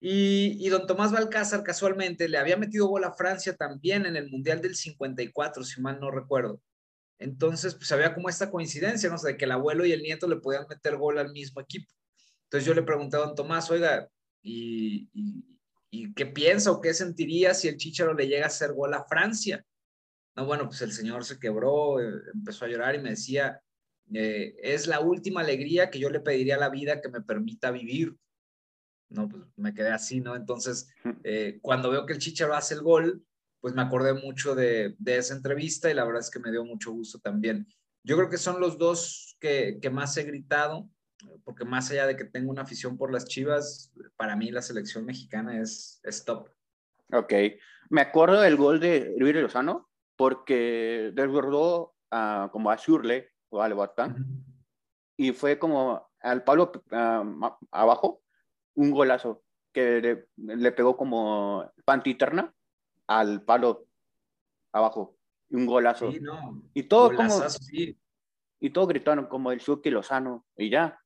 Y, 0.03 0.67
don 0.71 0.87
Tomás 0.87 1.13
Balcázar 1.13 1.63
casualmente 1.63 2.27
le 2.29 2.39
había 2.39 2.57
metido 2.57 2.87
gol 2.87 3.05
a 3.05 3.13
Francia 3.13 3.55
también 3.55 4.07
en 4.07 4.17
el 4.17 4.31
Mundial 4.31 4.63
del 4.63 4.75
54, 4.75 5.63
si 5.63 5.81
mal 5.83 6.01
no 6.01 6.11
recuerdo. 6.11 6.61
Entonces, 7.19 7.75
pues 7.75 7.93
había 7.93 8.15
como 8.15 8.31
esta 8.31 8.51
coincidencia, 8.51 9.11
¿no? 9.11 9.19
De 9.19 9.37
que 9.37 9.45
el 9.45 9.53
abuelo 9.53 9.85
y 9.85 9.93
el 9.93 10.03
nieto 10.03 10.27
le 10.27 10.37
podían 10.37 10.67
meter 10.69 10.97
gol 10.97 11.19
al 11.19 11.33
mismo 11.33 11.61
equipo. 11.61 11.93
Entonces 12.45 12.67
yo 12.67 12.73
le 12.73 12.83
pregunté 12.83 13.17
a 13.17 13.21
don 13.21 13.35
Tomás, 13.35 13.71
oiga, 13.71 14.09
¿y, 14.43 15.11
y, 15.13 15.45
y 15.91 16.15
qué 16.15 16.25
piensa 16.25 16.71
o 16.71 16.81
qué 16.81 16.95
sentiría 16.95 17.53
si 17.53 17.69
el 17.69 17.77
Chicharo 17.77 18.15
le 18.15 18.27
llega 18.27 18.45
a 18.45 18.49
hacer 18.49 18.73
gol 18.73 18.95
a 18.95 19.05
Francia? 19.05 19.63
No, 20.35 20.47
bueno, 20.47 20.67
pues 20.67 20.81
el 20.81 20.93
señor 20.93 21.27
se 21.27 21.39
quebró, 21.39 22.01
eh, 22.01 22.23
empezó 22.33 22.65
a 22.65 22.69
llorar 22.69 22.95
y 22.95 23.01
me 23.01 23.11
decía, 23.11 23.61
eh, 24.15 24.55
es 24.63 24.87
la 24.87 25.01
última 25.01 25.43
alegría 25.43 25.91
que 25.91 25.99
yo 25.99 26.09
le 26.09 26.21
pediría 26.21 26.57
a 26.57 26.61
la 26.61 26.71
vida 26.71 27.03
que 27.03 27.11
me 27.11 27.21
permita 27.21 27.71
vivir 27.71 28.17
no, 29.11 29.29
pues 29.29 29.43
me 29.57 29.75
quedé 29.75 29.91
así, 29.91 30.21
¿no? 30.21 30.35
Entonces, 30.35 30.89
eh, 31.25 31.59
cuando 31.63 31.91
veo 31.91 32.07
que 32.07 32.13
el 32.15 32.19
Chicharo 32.19 32.55
hace 32.55 32.75
el 32.75 32.83
gol, 32.83 33.25
pues 33.61 33.75
me 33.75 33.83
acordé 33.83 34.15
mucho 34.15 34.55
de, 34.55 34.95
de, 34.99 35.19
esa 35.19 35.35
entrevista 35.35 35.91
y 35.91 35.95
la 35.95 36.05
verdad 36.05 36.21
es 36.21 36.31
que 36.31 36.39
me 36.39 36.51
dio 36.51 36.65
mucho 36.65 36.93
gusto 36.93 37.19
también. 37.19 37.67
Yo 38.03 38.17
creo 38.17 38.31
que 38.31 38.39
son 38.39 38.61
los 38.61 38.79
dos 38.79 39.37
que, 39.39 39.79
que 39.83 39.91
más 39.91 40.17
he 40.17 40.23
gritado, 40.23 40.89
porque 41.45 41.65
más 41.65 41.91
allá 41.91 42.07
de 42.07 42.17
que 42.17 42.25
tengo 42.25 42.51
una 42.51 42.63
afición 42.63 42.97
por 42.97 43.13
las 43.13 43.27
Chivas, 43.27 43.93
para 44.17 44.37
mí 44.37 44.51
la 44.51 44.63
selección 44.63 45.05
mexicana 45.05 45.61
es, 45.61 46.01
es 46.05 46.25
top. 46.25 46.49
Ok, 47.13 47.33
me 47.91 48.01
acuerdo 48.01 48.41
del 48.41 48.57
gol 48.57 48.81
de 48.81 49.15
Luis 49.19 49.35
Lozano, 49.35 49.91
porque 50.17 51.13
desbordó 51.15 51.95
uh, 52.13 52.49
como 52.51 52.71
a 52.71 52.77
Shurle 52.77 53.31
o 53.51 53.63
al 53.63 53.75
Batán, 53.75 54.13
uh 54.13 54.15
-huh. 54.15 54.45
y 55.17 55.33
fue 55.33 55.59
como 55.59 56.09
al 56.21 56.45
palo 56.45 56.73
uh, 56.93 57.49
abajo, 57.71 58.23
un 58.75 58.91
golazo 58.91 59.43
que 59.73 60.01
le, 60.01 60.57
le 60.57 60.73
pegó 60.73 60.97
como 60.97 61.71
pantiterna 61.85 62.53
al 63.07 63.43
palo 63.43 63.87
abajo. 64.73 65.17
Un 65.51 65.67
golazo. 65.67 66.13
Sí, 66.13 66.21
no. 66.21 66.63
Y 66.75 66.85
todo 66.85 67.15
como. 67.15 67.49
Sí. 67.49 67.99
Y 68.61 68.71
todo 68.71 68.87
gritaron 68.87 69.27
como 69.27 69.51
el 69.53 69.61
Chucky 69.61 69.91
Lozano. 69.91 70.47
Y 70.57 70.71
ya. 70.71 71.01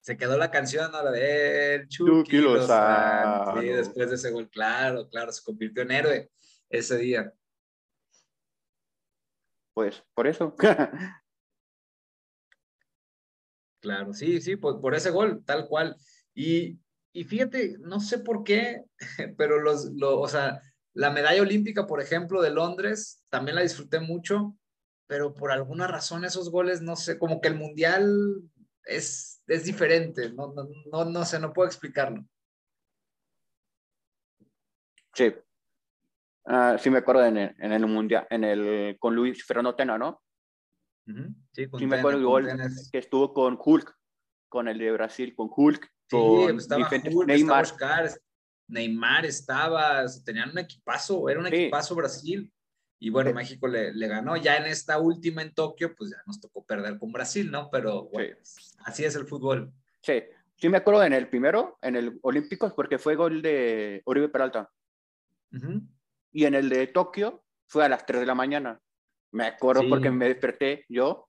se 0.00 0.16
quedó 0.16 0.36
la 0.36 0.50
canción, 0.50 0.94
a 0.94 1.02
la 1.02 1.10
de 1.10 1.74
El 1.74 1.88
Chucky, 1.88 2.38
Lozano. 2.38 3.60
Sí, 3.60 3.68
después 3.68 4.08
de 4.08 4.16
ese 4.16 4.30
gol, 4.30 4.48
claro, 4.48 5.08
claro, 5.08 5.32
se 5.32 5.44
convirtió 5.44 5.82
en 5.82 5.90
héroe 5.90 6.30
ese 6.70 6.96
día. 6.98 7.32
Pues 9.74 10.02
por 10.14 10.26
eso. 10.26 10.54
claro, 13.82 14.14
sí, 14.14 14.40
sí, 14.40 14.56
por, 14.56 14.80
por 14.80 14.94
ese 14.94 15.10
gol, 15.10 15.44
tal 15.44 15.66
cual. 15.66 15.96
Y, 16.34 16.78
y 17.12 17.24
fíjate, 17.24 17.76
no 17.80 18.00
sé 18.00 18.20
por 18.20 18.44
qué, 18.44 18.82
pero 19.36 19.60
los, 19.60 19.90
o 20.00 20.28
sea, 20.28 20.62
la 20.94 21.10
medalla 21.10 21.42
olímpica, 21.42 21.86
por 21.86 22.00
ejemplo, 22.00 22.40
de 22.40 22.50
Londres, 22.50 23.22
también 23.28 23.56
la 23.56 23.62
disfruté 23.62 24.00
mucho, 24.00 24.56
pero 25.06 25.34
por 25.34 25.52
alguna 25.52 25.86
razón 25.86 26.24
esos 26.24 26.50
goles, 26.50 26.80
no 26.80 26.96
sé, 26.96 27.18
como 27.18 27.40
que 27.40 27.48
el 27.48 27.56
mundial 27.56 28.40
es, 28.84 29.42
es 29.46 29.64
diferente, 29.64 30.32
no, 30.32 30.54
no, 30.90 31.04
no, 31.04 31.24
sé, 31.24 31.38
no 31.38 31.52
puedo 31.52 31.66
explicarlo. 31.66 32.24
Sí. 35.14 35.34
Ah, 36.44 36.76
sí 36.78 36.88
me 36.88 36.98
acuerdo 36.98 37.24
en 37.26 37.36
el, 37.36 37.54
en 37.58 37.72
el 37.72 37.86
mundial, 37.86 38.26
en 38.30 38.44
el, 38.44 38.96
con 38.98 39.14
Luis 39.14 39.44
Fernando 39.44 39.74
Tena, 39.74 39.98
¿no? 39.98 40.21
Sí, 41.52 41.68
con 41.68 41.80
sí 41.80 41.86
me 41.86 41.96
acuerdo 41.96 42.18
el 42.18 42.24
gol 42.24 42.48
que 42.90 42.98
estuvo 42.98 43.32
con 43.34 43.58
Hulk, 43.62 43.94
con 44.48 44.68
el 44.68 44.78
de 44.78 44.92
Brasil, 44.92 45.34
con 45.34 45.50
Hulk, 45.54 45.84
sí, 46.08 46.16
con 46.16 46.58
estaba 46.58 46.88
Hulk, 46.88 47.26
Neymar. 47.26 47.64
Estaba 47.64 48.08
Neymar 48.68 49.26
estaba, 49.26 50.04
tenían 50.24 50.50
un 50.50 50.58
equipazo, 50.58 51.28
era 51.28 51.40
un 51.40 51.46
equipazo 51.46 51.94
Brasil. 51.94 52.52
Y 52.98 53.10
bueno, 53.10 53.34
México 53.34 53.66
le, 53.66 53.92
le, 53.92 54.06
ganó. 54.06 54.36
Ya 54.36 54.56
en 54.56 54.66
esta 54.66 54.98
última 54.98 55.42
en 55.42 55.52
Tokio, 55.52 55.92
pues 55.96 56.10
ya 56.10 56.22
nos 56.24 56.40
tocó 56.40 56.64
perder 56.64 56.98
con 56.98 57.10
Brasil, 57.10 57.50
¿no? 57.50 57.68
Pero 57.68 58.04
bueno, 58.04 58.36
así 58.84 59.04
es 59.04 59.16
el 59.16 59.26
fútbol. 59.26 59.72
Sí, 60.00 60.22
sí 60.56 60.68
me 60.68 60.78
acuerdo 60.78 61.02
en 61.02 61.12
el 61.12 61.28
primero, 61.28 61.78
en 61.82 61.96
el 61.96 62.20
Olímpicos, 62.22 62.72
porque 62.74 62.98
fue 62.98 63.16
gol 63.16 63.42
de 63.42 64.02
Oribe 64.04 64.28
Peralta. 64.28 64.70
Y 66.30 66.44
en 66.44 66.54
el 66.54 66.68
de 66.68 66.86
Tokio 66.86 67.44
fue 67.66 67.84
a 67.84 67.88
las 67.88 68.06
3 68.06 68.20
de 68.20 68.26
la 68.26 68.36
mañana. 68.36 68.80
Me 69.32 69.46
acuerdo 69.46 69.82
porque 69.88 70.10
me 70.10 70.28
desperté 70.28 70.84
yo. 70.88 71.28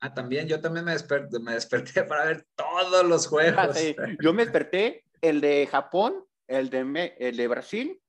Ah, 0.00 0.14
también, 0.14 0.46
yo 0.46 0.60
también 0.60 0.84
me 0.84 0.92
desperté, 0.92 1.38
me 1.40 1.52
desperté 1.52 2.04
para 2.04 2.26
ver 2.26 2.46
todos 2.54 3.04
los 3.06 3.26
juegos. 3.26 3.58
Ah, 3.58 3.74
sí. 3.74 3.96
Yo 4.22 4.32
me 4.32 4.44
desperté, 4.44 5.04
el 5.20 5.40
de 5.40 5.66
Japón, 5.66 6.24
el 6.46 6.70
de, 6.70 7.14
el 7.18 7.36
de 7.36 7.48
Brasil, 7.48 8.00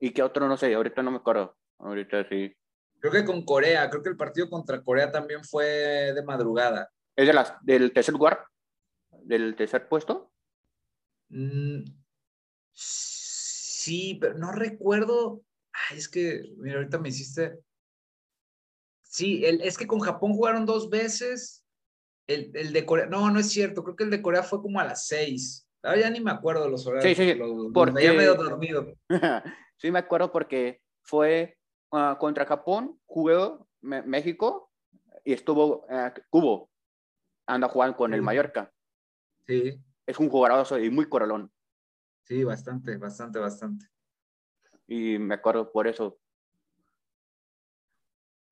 y 0.00 0.10
que 0.10 0.22
otro 0.22 0.48
no 0.48 0.56
sé, 0.56 0.74
ahorita 0.74 1.02
no 1.02 1.10
me 1.10 1.18
acuerdo. 1.18 1.56
Ahorita 1.78 2.28
sí. 2.28 2.54
Creo 3.00 3.12
que 3.12 3.24
con 3.24 3.44
Corea, 3.44 3.88
creo 3.90 4.02
que 4.02 4.08
el 4.08 4.16
partido 4.16 4.48
contra 4.48 4.82
Corea 4.82 5.10
también 5.10 5.44
fue 5.44 5.66
de 6.14 6.22
madrugada. 6.22 6.90
¿Es 7.16 7.26
de 7.26 7.32
las, 7.32 7.54
del 7.62 7.92
tercer 7.92 8.14
lugar? 8.14 8.46
¿Del 9.22 9.54
tercer 9.56 9.88
puesto? 9.88 10.32
Mm, 11.28 11.84
sí, 12.72 14.18
pero 14.20 14.38
no 14.38 14.52
recuerdo. 14.52 15.42
Ay, 15.72 15.98
es 15.98 16.08
que, 16.08 16.42
mira, 16.56 16.76
ahorita 16.76 16.98
me 16.98 17.10
hiciste. 17.10 17.58
Sí, 19.14 19.44
el, 19.44 19.60
es 19.60 19.78
que 19.78 19.86
con 19.86 20.00
Japón 20.00 20.32
jugaron 20.32 20.66
dos 20.66 20.90
veces. 20.90 21.64
El, 22.26 22.50
el, 22.54 22.72
de 22.72 22.86
Corea, 22.86 23.06
no, 23.06 23.30
no 23.30 23.38
es 23.38 23.50
cierto, 23.50 23.84
creo 23.84 23.96
que 23.96 24.04
el 24.04 24.10
de 24.10 24.22
Corea 24.22 24.42
fue 24.42 24.60
como 24.60 24.80
a 24.80 24.84
las 24.84 25.06
seis. 25.06 25.68
Ahora 25.82 26.00
ya 26.00 26.10
ni 26.10 26.20
me 26.20 26.30
acuerdo 26.30 26.68
los 26.68 26.86
horarios. 26.86 27.16
Sí, 27.16 27.34
sí, 27.34 27.38
porque... 27.72 28.02
ya 28.02 28.12
medio 28.14 28.34
dormido. 28.34 28.94
sí, 29.76 29.90
me 29.90 29.98
acuerdo 29.98 30.32
porque 30.32 30.80
fue 31.02 31.58
Ah, 31.96 32.16
contra 32.18 32.44
Japón 32.44 32.98
jugó 33.06 33.68
México 33.80 34.72
y 35.22 35.32
estuvo 35.32 35.86
uh, 35.88 36.10
Cubo. 36.28 36.68
Anda 37.46 37.68
jugando 37.68 37.96
con 37.96 38.12
el 38.12 38.20
Mallorca. 38.20 38.72
Sí. 39.46 39.80
Es 40.04 40.18
un 40.18 40.28
jugador 40.28 40.82
y 40.82 40.90
muy 40.90 41.08
coralón. 41.08 41.52
Sí, 42.24 42.42
bastante, 42.42 42.96
bastante, 42.96 43.38
bastante. 43.38 43.86
Y 44.88 45.18
me 45.18 45.34
acuerdo 45.34 45.70
por 45.70 45.86
eso. 45.86 46.18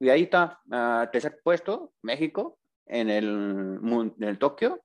Y 0.03 0.11
ahí 0.11 0.25
está, 0.25 0.61
uh, 0.67 1.09
tercer 1.13 1.41
puesto, 1.45 1.95
México, 2.03 2.59
en 2.87 3.09
el, 3.09 3.79
en 3.85 4.25
el 4.25 4.37
Tokio, 4.37 4.85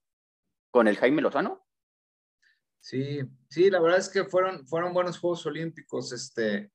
con 0.70 0.88
el 0.88 0.96
Jaime 0.96 1.24
Lozano. 1.24 1.66
Sí, 2.80 3.22
sí, 3.50 3.72
la 3.72 3.80
verdad 3.80 3.98
es 3.98 4.10
que 4.10 4.26
fueron, 4.26 4.68
fueron 4.68 4.94
buenos 4.94 5.18
Juegos 5.18 5.44
Olímpicos. 5.48 6.14
Este, 6.14 6.72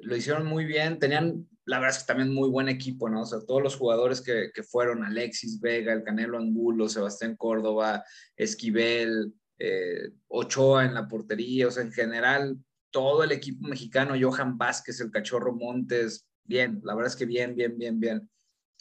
lo 0.00 0.16
hicieron 0.16 0.46
muy 0.46 0.64
bien, 0.64 0.98
tenían, 0.98 1.46
la 1.66 1.78
verdad 1.78 1.94
es 1.94 2.02
que 2.02 2.06
también 2.06 2.32
muy 2.32 2.48
buen 2.48 2.70
equipo, 2.70 3.10
¿no? 3.10 3.20
O 3.20 3.26
sea, 3.26 3.40
todos 3.46 3.62
los 3.62 3.76
jugadores 3.76 4.22
que, 4.22 4.50
que 4.54 4.62
fueron, 4.62 5.04
Alexis 5.04 5.60
Vega, 5.60 5.92
el 5.92 6.04
Canelo 6.04 6.38
Angulo, 6.38 6.88
Sebastián 6.88 7.36
Córdoba, 7.36 8.02
Esquivel, 8.34 9.34
eh, 9.58 10.10
Ochoa 10.28 10.86
en 10.86 10.94
la 10.94 11.06
portería, 11.06 11.68
o 11.68 11.70
sea, 11.70 11.82
en 11.82 11.92
general, 11.92 12.56
todo 12.90 13.24
el 13.24 13.32
equipo 13.32 13.68
mexicano, 13.68 14.14
Johan 14.18 14.56
Vázquez, 14.56 15.02
el 15.02 15.10
Cachorro 15.10 15.52
Montes, 15.52 16.26
bien, 16.44 16.80
la 16.84 16.94
verdad 16.94 17.12
es 17.12 17.16
que 17.16 17.26
bien, 17.26 17.54
bien, 17.54 17.76
bien, 17.76 17.98
bien. 18.00 18.30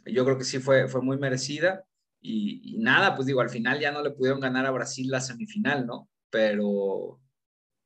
Yo 0.05 0.25
creo 0.25 0.37
que 0.37 0.43
sí 0.43 0.59
fue, 0.59 0.87
fue 0.87 1.01
muy 1.01 1.17
merecida 1.17 1.85
y, 2.21 2.77
nada, 2.79 3.15
pues 3.15 3.25
digo, 3.27 3.41
al 3.41 3.49
final 3.49 3.79
ya 3.79 3.91
no 3.91 4.01
le 4.01 4.11
pudieron 4.11 4.39
ganar 4.39 4.65
a 4.65 4.71
Brasil 4.71 5.09
la 5.09 5.19
semifinal, 5.19 5.85
¿no? 5.85 6.09
Pero, 6.29 7.19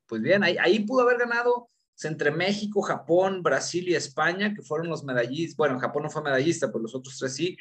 pues 0.05 0.22
bien, 0.22 0.43
ahí, 0.43 0.57
ahí 0.60 0.79
pudo 0.86 1.01
haber 1.01 1.17
ganado 1.17 1.69
entre 2.03 2.29
México, 2.29 2.81
Japón, 2.81 3.41
Brasil 3.41 3.89
y 3.89 3.96
España, 3.96 4.53
que 4.53 4.62
fueron 4.62 4.89
los 4.89 5.03
medallistas. 5.03 5.57
Bueno, 5.57 5.79
Japón 5.79 6.03
no 6.03 6.10
fue 6.10 6.22
medallista, 6.22 6.67
pero 6.67 6.84
los 6.84 6.93
otros 6.93 7.17
tres 7.17 7.34
sí. 7.34 7.57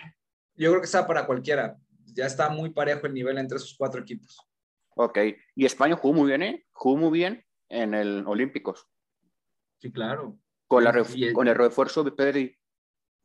Yo 0.55 0.71
creo 0.71 0.81
que 0.81 0.87
está 0.87 1.07
para 1.07 1.27
cualquiera. 1.27 1.79
Ya 2.15 2.27
está 2.27 2.49
muy 2.51 2.71
parejo 2.71 3.07
el 3.07 3.15
nivel 3.15 3.39
entre 3.39 3.57
esos 3.57 3.75
cuatro 3.77 4.01
equipos. 4.03 4.39
Ok. 4.95 5.19
Y 5.55 5.65
España 5.65 5.97
jugó 5.97 6.15
muy 6.15 6.29
bien, 6.29 6.43
¿eh? 6.43 6.67
Jugó 6.73 6.97
muy 6.99 7.11
bien 7.11 7.45
en 7.69 7.95
el 7.95 8.25
Olímpicos. 8.27 8.87
Sí, 9.79 9.91
claro. 9.91 10.39
Con, 10.69 10.85
la 10.85 10.93
con 11.33 11.49
el 11.49 11.55
refuerzo 11.55 12.03
de 12.03 12.13
Pedri. 12.13 12.59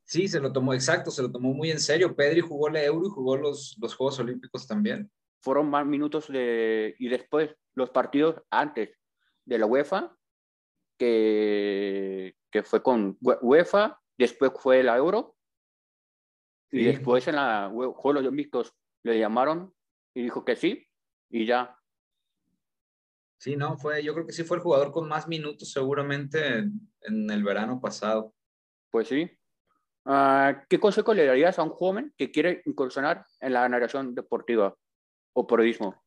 Sí, 0.04 0.28
se 0.28 0.40
lo 0.40 0.52
tomó, 0.52 0.74
exacto, 0.74 1.10
se 1.10 1.22
lo 1.22 1.32
tomó 1.32 1.54
muy 1.54 1.72
en 1.72 1.80
serio. 1.80 2.16
Pedri 2.16 2.42
jugó 2.42 2.70
la 2.70 2.84
Euro 2.84 3.08
y 3.08 3.12
jugó 3.12 3.38
los, 3.38 3.78
los 3.80 3.96
Juegos 3.96 4.20
Olímpicos 4.20 4.68
también. 4.68 5.12
Fueron 5.42 5.70
más 5.70 5.86
minutos 5.86 6.28
de, 6.28 6.96
y 7.00 7.08
después 7.08 7.56
los 7.74 7.90
partidos 7.90 8.42
antes 8.52 8.98
de 9.46 9.58
la 9.58 9.66
UEFA 9.66 10.16
que, 11.00 12.36
que 12.52 12.62
fue 12.62 12.84
con 12.84 13.18
UEFA, 13.22 14.00
después 14.18 14.52
fue 14.60 14.84
la 14.84 14.98
Euro, 14.98 15.36
y 16.72 16.86
después 16.86 17.28
en 17.28 17.36
la 17.36 17.70
Juegos 17.70 18.18
Olímpicos 18.18 18.74
le 19.04 19.18
llamaron 19.18 19.74
y 20.14 20.24
dijo 20.24 20.46
que 20.46 20.56
sí, 20.56 20.88
y 21.30 21.46
ya. 21.46 21.78
Sí, 23.42 23.56
no, 23.56 23.76
fue, 23.76 24.04
yo 24.04 24.14
creo 24.14 24.28
que 24.28 24.34
sí 24.34 24.44
fue 24.44 24.58
el 24.58 24.64
jugador 24.64 24.92
con 24.92 25.08
más 25.08 25.28
minutos 25.28 25.72
seguramente 25.72 26.60
en, 26.60 27.32
el 27.32 27.44
verano 27.44 27.82
pasado. 27.82 28.36
Pues 28.92 29.08
sí. 29.08 29.32
Ah, 30.06 30.64
¿Qué 30.70 30.80
consejo 30.80 31.12
le 31.16 31.26
darías 31.26 31.58
a 31.58 31.64
un 31.64 31.72
joven 31.72 32.14
que 32.16 32.30
quiere 32.30 32.62
incursionar 32.66 33.26
en 33.40 33.54
la 33.54 33.68
narración 33.68 34.14
deportiva 34.14 34.78
o 35.34 35.48
periodismo? 35.48 36.00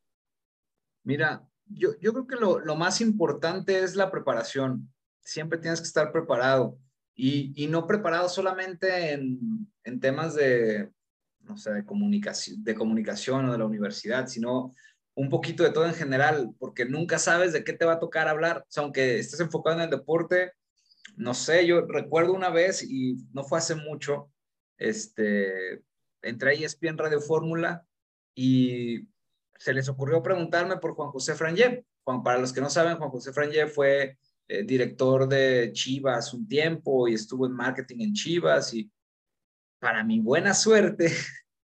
Mira, 1.03 1.45
yo, 1.65 1.89
yo 1.99 2.13
creo 2.13 2.25
que 2.25 2.37
lo, 2.37 2.59
lo, 2.59 2.77
más 2.77 3.01
importante 3.01 3.79
es 3.79 3.97
la 3.97 4.09
preparación. 4.09 4.89
Siempre 5.19 5.59
tienes 5.59 5.81
que 5.81 5.87
estar 5.87 6.13
preparado 6.13 6.77
y, 7.15 7.51
y 7.61 7.67
no 7.67 7.85
preparado 7.85 8.29
solamente 8.29 9.11
en, 9.11 9.67
en, 9.83 9.99
temas 9.99 10.35
de, 10.35 10.89
no 11.41 11.57
sé, 11.57 11.73
de 11.73 11.85
comunicación, 11.85 12.63
de 12.63 12.75
comunicación 12.75 13.49
o 13.49 13.51
de 13.51 13.57
la 13.57 13.65
universidad, 13.65 14.25
sino 14.27 14.73
un 15.15 15.29
poquito 15.29 15.63
de 15.63 15.71
todo 15.71 15.85
en 15.87 15.93
general, 15.93 16.53
porque 16.59 16.85
nunca 16.85 17.17
sabes 17.17 17.53
de 17.53 17.63
qué 17.63 17.73
te 17.73 17.85
va 17.85 17.93
a 17.93 17.99
tocar 17.99 18.27
hablar. 18.27 18.59
O 18.59 18.65
sea, 18.67 18.83
aunque 18.83 19.19
estés 19.19 19.39
enfocado 19.39 19.77
en 19.77 19.83
el 19.83 19.89
deporte, 19.89 20.51
no 21.15 21.33
sé, 21.33 21.65
yo 21.65 21.85
recuerdo 21.87 22.33
una 22.33 22.49
vez 22.49 22.83
y 22.83 23.15
no 23.33 23.43
fue 23.45 23.59
hace 23.59 23.75
mucho, 23.75 24.29
este, 24.77 25.81
entré 26.21 26.51
a 26.51 26.53
ESPN 26.53 26.97
Radio 26.97 27.21
Fórmula 27.21 27.85
y 28.35 29.07
se 29.57 29.73
les 29.73 29.87
ocurrió 29.87 30.21
preguntarme 30.21 30.77
por 30.77 30.93
Juan 30.93 31.09
José 31.09 31.33
Frangé. 31.35 31.85
Juan, 32.03 32.21
para 32.21 32.39
los 32.39 32.51
que 32.51 32.61
no 32.61 32.69
saben, 32.69 32.97
Juan 32.97 33.09
José 33.09 33.31
Frangé 33.31 33.67
fue 33.67 34.17
eh, 34.49 34.63
director 34.63 35.29
de 35.29 35.71
Chivas 35.73 36.33
un 36.33 36.45
tiempo 36.45 37.07
y 37.07 37.13
estuvo 37.13 37.45
en 37.45 37.53
marketing 37.53 38.01
en 38.01 38.13
Chivas 38.13 38.73
y 38.73 38.91
para 39.79 40.03
mi 40.03 40.19
buena 40.19 40.53
suerte, 40.53 41.11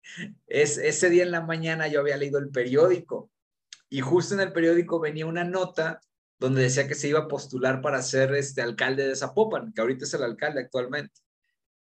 es, 0.47 0.79
ese 0.79 1.09
día 1.11 1.23
en 1.23 1.31
la 1.31 1.41
mañana 1.41 1.87
yo 1.87 1.99
había 1.99 2.17
leído 2.17 2.39
el 2.39 2.49
periódico 2.49 3.29
y 3.89 4.01
justo 4.01 4.33
en 4.33 4.41
el 4.41 4.53
periódico 4.53 4.99
venía 4.99 5.25
una 5.25 5.43
nota 5.43 6.01
donde 6.39 6.63
decía 6.63 6.87
que 6.87 6.95
se 6.95 7.07
iba 7.07 7.19
a 7.19 7.27
postular 7.27 7.81
para 7.81 8.01
ser 8.01 8.33
este 8.35 8.61
alcalde 8.61 9.07
de 9.07 9.15
Zapopan, 9.15 9.73
que 9.73 9.81
ahorita 9.81 10.05
es 10.05 10.13
el 10.13 10.23
alcalde 10.23 10.61
actualmente. 10.61 11.21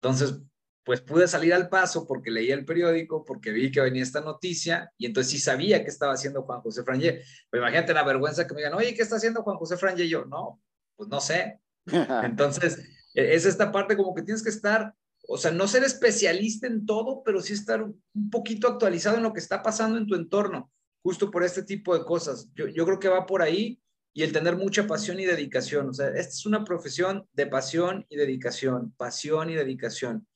Entonces, 0.01 0.41
pues 0.85 1.01
pude 1.01 1.29
salir 1.29 1.55
al 1.55 1.69
paso 1.69 2.07
porque 2.07 2.31
leí 2.31 2.51
el 2.51 2.65
periódico, 2.65 3.25
porque 3.25 3.53
vi 3.53 3.71
que 3.71 3.81
venía 3.81 4.03
esta 4.03 4.21
noticia 4.21 4.93
y 4.99 5.07
entonces 5.07 5.31
sí 5.31 5.39
sabía 5.39 5.83
qué 5.83 5.91
estaba 5.91 6.13
haciendo 6.15 6.43
Juan 6.43 6.61
José 6.61 6.83
Frangé. 6.83 7.23
Pero 7.51 7.63
imagínate 7.63 7.95
la 7.95 8.05
vergüenza 8.05 8.47
que 8.47 8.55
me 8.55 8.61
digan, 8.61 8.75
oye, 8.75 8.95
¿qué 8.95 9.03
está 9.03 9.17
haciendo 9.17 9.43
Juan 9.43 9.57
José 9.57 9.77
Frangé? 9.77 10.05
Y 10.05 10.11
yo, 10.11 10.25
no, 10.25 10.61
pues 10.97 11.09
no 11.09 11.21
sé. 11.21 11.61
Entonces, 12.25 12.79
e-, 13.15 13.35
es 13.35 13.47
esta 13.47 13.71
parte 13.71 13.97
como 13.97 14.15
que 14.15 14.23
tienes 14.23 14.43
que 14.43 14.51
estar, 14.51 14.95
o 15.29 15.39
sea, 15.39 15.53
no 15.53 15.69
ser 15.69 15.85
especialista 15.85 16.67
en 16.67 16.85
todo, 16.85 17.23
pero 17.25 17.41
sí 17.41 17.53
estar 17.53 17.83
un 17.83 18.31
poquito 18.31 18.67
actualizado 18.67 19.17
en 19.17 19.23
lo 19.23 19.33
que 19.33 19.41
está 19.41 19.63
pasando 19.63 19.99
en 19.99 20.07
tu 20.07 20.17
entorno. 20.17 20.71
Justo 21.03 21.31
por 21.31 21.43
este 21.43 21.63
tipo 21.63 21.97
de 21.97 22.05
cosas. 22.05 22.49
Yo, 22.55 22.67
yo 22.69 22.85
creo 22.85 22.99
que 22.99 23.09
va 23.09 23.27
por 23.27 23.43
ahí 23.43 23.81
y 24.15 24.23
el 24.23 24.33
tener 24.33 24.57
mucha 24.57 24.87
pasión 24.87 25.19
y 25.21 25.25
dedicación. 25.25 25.89
O 25.89 25.93
sea, 25.93 26.09
esta 26.09 26.21
es 26.21 26.47
una 26.47 26.65
profesión 26.65 27.27
de 27.33 27.47
pasión 27.47 28.07
y 28.09 28.17
dedicación, 28.17 28.93
pasión 28.97 29.51
y 29.51 29.55
dedicación. 29.55 30.27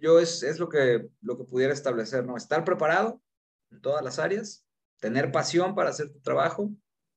Yo 0.00 0.18
es, 0.18 0.42
es 0.42 0.58
lo, 0.58 0.68
que, 0.68 1.08
lo 1.20 1.36
que 1.36 1.44
pudiera 1.44 1.72
establecer, 1.72 2.24
¿no? 2.24 2.36
Estar 2.36 2.64
preparado 2.64 3.20
en 3.70 3.80
todas 3.80 4.02
las 4.02 4.18
áreas, 4.18 4.64
tener 5.00 5.30
pasión 5.32 5.74
para 5.74 5.90
hacer 5.90 6.10
tu 6.10 6.20
trabajo 6.20 6.70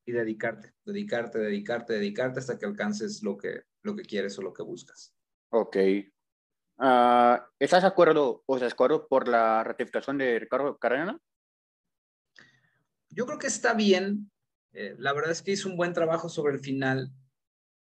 y 0.04 0.12
dedicarte, 0.12 0.74
dedicarte, 0.84 1.38
dedicarte, 1.38 1.92
dedicarte 1.94 2.40
hasta 2.40 2.58
que 2.58 2.66
alcances 2.66 3.22
lo 3.22 3.36
que, 3.36 3.62
lo 3.82 3.94
que 3.94 4.02
quieres 4.02 4.38
o 4.38 4.42
lo 4.42 4.52
que 4.52 4.62
buscas. 4.62 5.14
Ok. 5.50 5.76
Ah, 6.78 7.46
¿Estás 7.58 7.82
de 7.82 7.88
acuerdo 7.88 8.42
o 8.46 8.58
de 8.58 8.68
por 9.08 9.28
la 9.28 9.62
ratificación 9.62 10.18
de 10.18 10.40
Ricardo 10.40 10.76
Carrera? 10.78 11.18
Yo 13.12 13.26
creo 13.26 13.38
que 13.38 13.46
está 13.46 13.74
bien. 13.74 14.30
Eh, 14.72 14.94
la 14.98 15.12
verdad 15.12 15.32
es 15.32 15.42
que 15.42 15.52
hizo 15.52 15.68
un 15.68 15.76
buen 15.76 15.92
trabajo 15.92 16.28
sobre 16.28 16.54
el 16.54 16.60
final. 16.60 17.12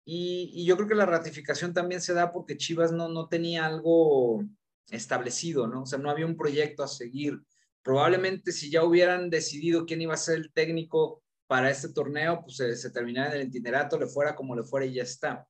Y, 0.06 0.66
yo 0.66 0.78
creo 0.78 0.88
que 0.88 0.96
la 0.96 1.06
ratificación 1.06 1.74
también 1.74 2.02
se 2.02 2.14
da 2.14 2.32
porque 2.32 2.58
Chivas 2.58 2.94
no, 2.94 3.10
no 3.10 3.28
tenía 3.28 3.66
algo 3.66 4.44
establecido, 4.90 5.68
¿no? 5.68 5.84
O 5.84 5.86
sea, 5.86 6.00
no 6.00 6.10
había 6.10 6.26
un 6.26 6.38
proyecto 6.38 6.84
a 6.84 6.88
seguir. 6.88 7.42
Probablemente 7.84 8.54
si 8.54 8.72
ya 8.72 8.84
hubieran 8.84 9.30
decidido 9.30 9.86
quién 9.86 10.02
iba 10.02 10.14
a 10.14 10.18
ser 10.18 10.38
el 10.38 10.52
técnico 10.54 11.22
para 11.46 11.70
este 11.70 11.90
torneo, 11.90 12.42
pues 12.42 12.56
se, 12.56 12.76
se 12.78 12.90
terminara 12.92 13.36
en 13.36 13.42
el 13.42 13.48
itinerato, 13.48 14.00
le 14.00 14.08
fuera 14.08 14.36
como 14.36 14.56
le 14.56 14.64
fuera 14.64 14.86
y 14.86 14.94
ya 14.94 15.04
está. 15.04 15.46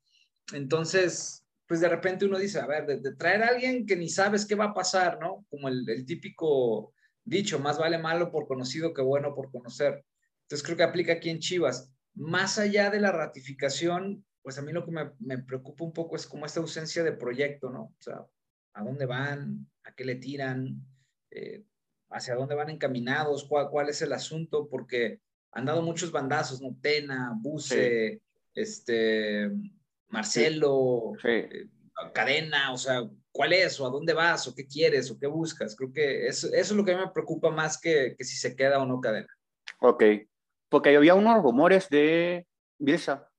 Entonces, 0.54 1.46
pues 1.68 1.82
de 1.82 1.90
repente 1.90 2.26
uno 2.26 2.40
dice, 2.40 2.60
a 2.60 2.66
ver, 2.66 2.86
de, 2.86 3.16
traer 3.16 3.44
a 3.44 3.50
alguien 3.50 3.86
que 3.86 3.96
ni 3.96 4.10
sabes 4.10 4.46
qué 4.46 4.56
va 4.56 4.66
a 4.66 4.74
pasar, 4.74 5.20
¿no? 5.20 5.46
Como 5.50 5.68
el, 5.68 6.06
típico 6.06 6.94
dicho, 7.28 7.60
más 7.60 7.78
vale 7.78 7.98
malo 7.98 8.32
por 8.32 8.48
conocido 8.48 8.94
que 8.94 9.02
bueno 9.02 9.36
por 9.36 9.52
conocer. 9.52 10.06
Entonces 10.44 10.66
creo 10.66 10.78
que 10.78 10.84
aplica 10.84 11.14
aquí 11.14 11.30
en 11.30 11.40
Chivas. 11.40 11.92
Más 12.16 12.58
allá 12.58 12.90
de 12.90 13.00
la 13.00 13.12
ratificación, 13.12 14.26
pues 14.42 14.58
a 14.58 14.62
mí 14.62 14.72
lo 14.72 14.86
que 14.86 14.92
me, 14.92 15.12
me 15.20 15.38
preocupa 15.38 15.84
un 15.84 15.94
poco 15.94 16.16
es 16.16 16.26
como 16.26 16.46
esta 16.46 16.62
ausencia 16.62 17.04
de 17.04 17.12
proyecto, 17.12 17.70
¿no? 17.70 17.82
O 17.82 17.96
sea, 18.00 18.26
¿a 18.74 18.84
dónde 18.84 19.06
van? 19.06 19.70
¿A 19.84 19.94
qué 19.94 20.06
le 20.06 20.16
tiran? 20.16 20.82
Eh, 21.30 21.64
¿Hacia 22.10 22.36
dónde 22.36 22.56
van 22.56 22.70
encaminados? 22.70 23.44
¿Cuál, 23.44 23.70
¿Cuál, 23.70 23.90
es 23.90 24.02
el 24.02 24.14
asunto? 24.14 24.70
Porque 24.70 25.20
han 25.52 25.66
dado 25.66 25.82
muchos 25.82 26.12
bandazos, 26.12 26.62
¿no? 26.62 26.78
Tena, 26.82 27.34
Buse, 27.36 28.14
sí. 28.14 28.22
este 28.54 29.52
Marcelo, 30.08 31.12
sí. 31.22 31.28
Eh, 31.28 31.70
cadena, 32.14 32.72
o 32.72 32.78
sea, 32.78 33.02
¿cuál 33.38 33.54
es? 33.54 33.80
¿O 33.80 33.86
a 33.86 33.92
dónde 33.92 34.14
vas? 34.14 34.48
¿O 34.48 34.56
qué 34.56 34.66
quieres? 34.66 35.12
¿O 35.12 35.20
qué 35.20 35.28
buscas? 35.28 35.76
Creo 35.76 35.94
que 35.94 36.26
eso, 36.28 36.48
eso 36.48 36.56
es 36.56 36.72
lo 36.72 36.84
que 36.84 36.94
a 36.94 36.98
mí 36.98 37.06
me 37.06 37.12
preocupa 37.12 37.52
más 37.52 37.80
que, 37.80 38.16
que, 38.18 38.24
si 38.24 38.36
se 38.36 38.56
queda 38.56 38.82
o 38.82 38.86
no 38.88 39.00
cadena. 39.00 39.28
Ok, 39.80 40.04
porque 40.70 40.98
había 40.98 41.14
unos 41.14 41.44
rumores 41.44 41.88
de 41.88 42.48
Bielsa. 42.80 43.30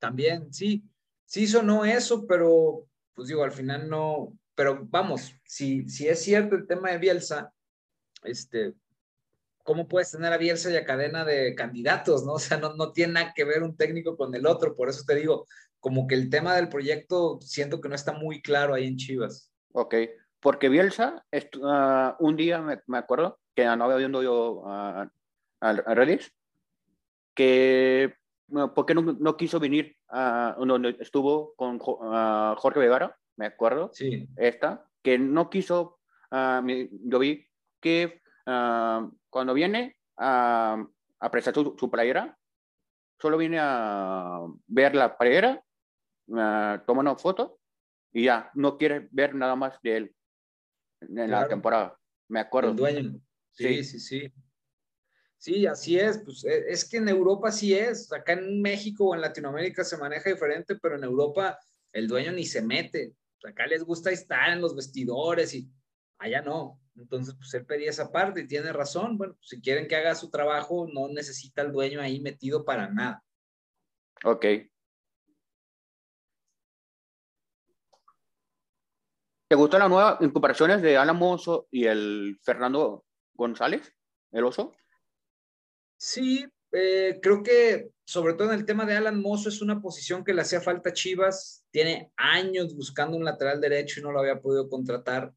También, 0.00 0.52
sí, 0.52 0.82
sí 1.24 1.46
sonó 1.46 1.84
eso, 1.84 2.26
pero 2.26 2.84
pues 3.14 3.28
digo, 3.28 3.44
al 3.44 3.52
final 3.52 3.88
no, 3.88 4.36
pero 4.56 4.84
vamos, 4.90 5.32
si, 5.44 5.88
si 5.88 6.08
es 6.08 6.20
cierto 6.20 6.56
el 6.56 6.66
tema 6.66 6.90
de 6.90 6.98
Bielsa, 6.98 7.52
este, 8.24 8.74
¿cómo 9.62 9.86
puedes 9.86 10.10
tener 10.10 10.32
a 10.32 10.38
Bielsa 10.38 10.72
y 10.72 10.76
a 10.76 10.84
cadena 10.84 11.24
de 11.24 11.54
candidatos, 11.54 12.24
no? 12.24 12.32
O 12.32 12.38
sea, 12.40 12.56
no, 12.56 12.74
no 12.74 12.90
tiene 12.90 13.12
nada 13.12 13.32
que 13.32 13.44
ver 13.44 13.62
un 13.62 13.76
técnico 13.76 14.16
con 14.16 14.34
el 14.34 14.44
otro, 14.44 14.74
por 14.74 14.88
eso 14.88 15.04
te 15.06 15.14
digo, 15.14 15.46
como 15.82 16.06
que 16.06 16.14
el 16.14 16.30
tema 16.30 16.54
del 16.54 16.68
proyecto 16.68 17.40
siento 17.40 17.80
que 17.80 17.88
no 17.88 17.96
está 17.96 18.12
muy 18.12 18.40
claro 18.40 18.72
ahí 18.72 18.86
en 18.86 18.96
Chivas. 18.96 19.52
Ok, 19.72 19.96
porque 20.38 20.68
Bielsa, 20.68 21.26
uh, 21.32 22.24
un 22.24 22.36
día 22.36 22.60
me, 22.60 22.80
me, 22.86 22.98
acuerdo 22.98 23.40
que 23.52 23.66
andaba 23.66 23.96
viendo 23.96 24.22
yo 24.22 24.62
uh, 24.64 25.08
a 25.60 25.94
Redis, 25.94 26.32
que 27.34 28.14
uh, 28.50 28.72
porque 28.72 28.94
no, 28.94 29.02
no, 29.02 29.36
quiso 29.36 29.58
venir 29.58 29.96
a 30.08 30.54
donde 30.56 30.96
estuvo 31.00 31.52
con 31.56 31.80
Jorge 31.80 32.78
Vegara, 32.78 33.18
me 33.36 33.46
acuerdo, 33.46 33.90
sí. 33.92 34.28
esta, 34.36 34.86
que 35.02 35.18
no 35.18 35.50
quiso, 35.50 35.98
yo 36.30 37.18
vi 37.18 37.48
que 37.80 38.22
cuando 38.46 39.52
viene 39.52 39.96
a, 40.16 40.84
a 41.18 41.30
prestar 41.32 41.54
su, 41.54 41.74
su, 41.76 41.90
playera, 41.90 42.38
solo 43.18 43.36
viene 43.36 43.58
a 43.60 44.38
ver 44.68 44.94
la 44.94 45.16
playera, 45.18 45.64
uh, 46.28 46.84
toma 46.86 47.00
una 47.00 47.16
foto 47.16 47.58
y 48.12 48.24
ya, 48.24 48.50
no 48.54 48.76
quiere 48.76 49.08
ver 49.10 49.34
nada 49.34 49.56
más 49.56 49.80
de 49.82 49.96
él 49.96 50.16
en 51.00 51.14
claro. 51.14 51.30
la 51.30 51.48
temporada. 51.48 51.98
Me 52.28 52.40
acuerdo. 52.40 52.70
El 52.70 52.76
dueño. 52.76 53.20
Sí, 53.50 53.82
sí, 53.82 53.84
sí, 53.84 54.00
sí. 54.00 54.32
Sí, 55.36 55.66
así 55.66 55.98
es. 55.98 56.18
Pues 56.24 56.44
es 56.44 56.88
que 56.88 56.98
en 56.98 57.08
Europa 57.08 57.50
sí 57.50 57.74
es. 57.74 58.12
Acá 58.12 58.34
en 58.34 58.62
México 58.62 59.06
o 59.06 59.14
en 59.14 59.20
Latinoamérica 59.20 59.82
se 59.82 59.96
maneja 59.96 60.30
diferente, 60.30 60.76
pero 60.76 60.96
en 60.96 61.04
Europa 61.04 61.58
el 61.92 62.06
dueño 62.06 62.32
ni 62.32 62.44
se 62.44 62.62
mete. 62.62 63.14
Acá 63.44 63.66
les 63.66 63.82
gusta 63.82 64.10
estar 64.10 64.50
en 64.50 64.60
los 64.60 64.76
vestidores 64.76 65.52
y 65.54 65.68
allá 66.18 66.42
no. 66.42 66.80
Entonces, 66.94 67.34
pues 67.34 67.52
él 67.54 67.66
pedía 67.66 67.90
esa 67.90 68.12
parte 68.12 68.42
y 68.42 68.46
tiene 68.46 68.72
razón. 68.72 69.18
Bueno, 69.18 69.34
pues, 69.34 69.48
si 69.48 69.60
quieren 69.60 69.88
que 69.88 69.96
haga 69.96 70.14
su 70.14 70.30
trabajo, 70.30 70.86
no 70.92 71.08
necesita 71.08 71.62
el 71.62 71.72
dueño 71.72 72.00
ahí 72.00 72.20
metido 72.20 72.64
para 72.64 72.88
nada. 72.88 73.24
Ok. 74.24 74.46
¿Te 79.52 79.56
gustó 79.56 79.78
la 79.78 79.86
nueva 79.86 80.16
incorporaciones 80.22 80.80
de 80.80 80.96
Alan 80.96 81.18
Mozo 81.18 81.68
y 81.70 81.84
el 81.84 82.38
Fernando 82.42 83.04
González, 83.34 83.94
el 84.30 84.44
oso? 84.44 84.72
Sí, 85.98 86.46
eh, 86.72 87.20
creo 87.22 87.42
que 87.42 87.90
sobre 88.02 88.32
todo 88.32 88.48
en 88.50 88.58
el 88.58 88.64
tema 88.64 88.86
de 88.86 88.96
Alan 88.96 89.20
Mozo 89.20 89.50
es 89.50 89.60
una 89.60 89.82
posición 89.82 90.24
que 90.24 90.32
le 90.32 90.40
hacía 90.40 90.62
falta 90.62 90.88
a 90.88 90.92
Chivas. 90.94 91.66
Tiene 91.70 92.14
años 92.16 92.74
buscando 92.74 93.14
un 93.14 93.26
lateral 93.26 93.60
derecho 93.60 94.00
y 94.00 94.02
no 94.02 94.10
lo 94.10 94.20
había 94.20 94.40
podido 94.40 94.70
contratar 94.70 95.34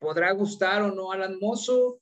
podrá 0.00 0.32
gustar 0.32 0.82
o 0.82 0.92
no 0.92 1.12
Alan 1.12 1.38
Mozo, 1.38 2.00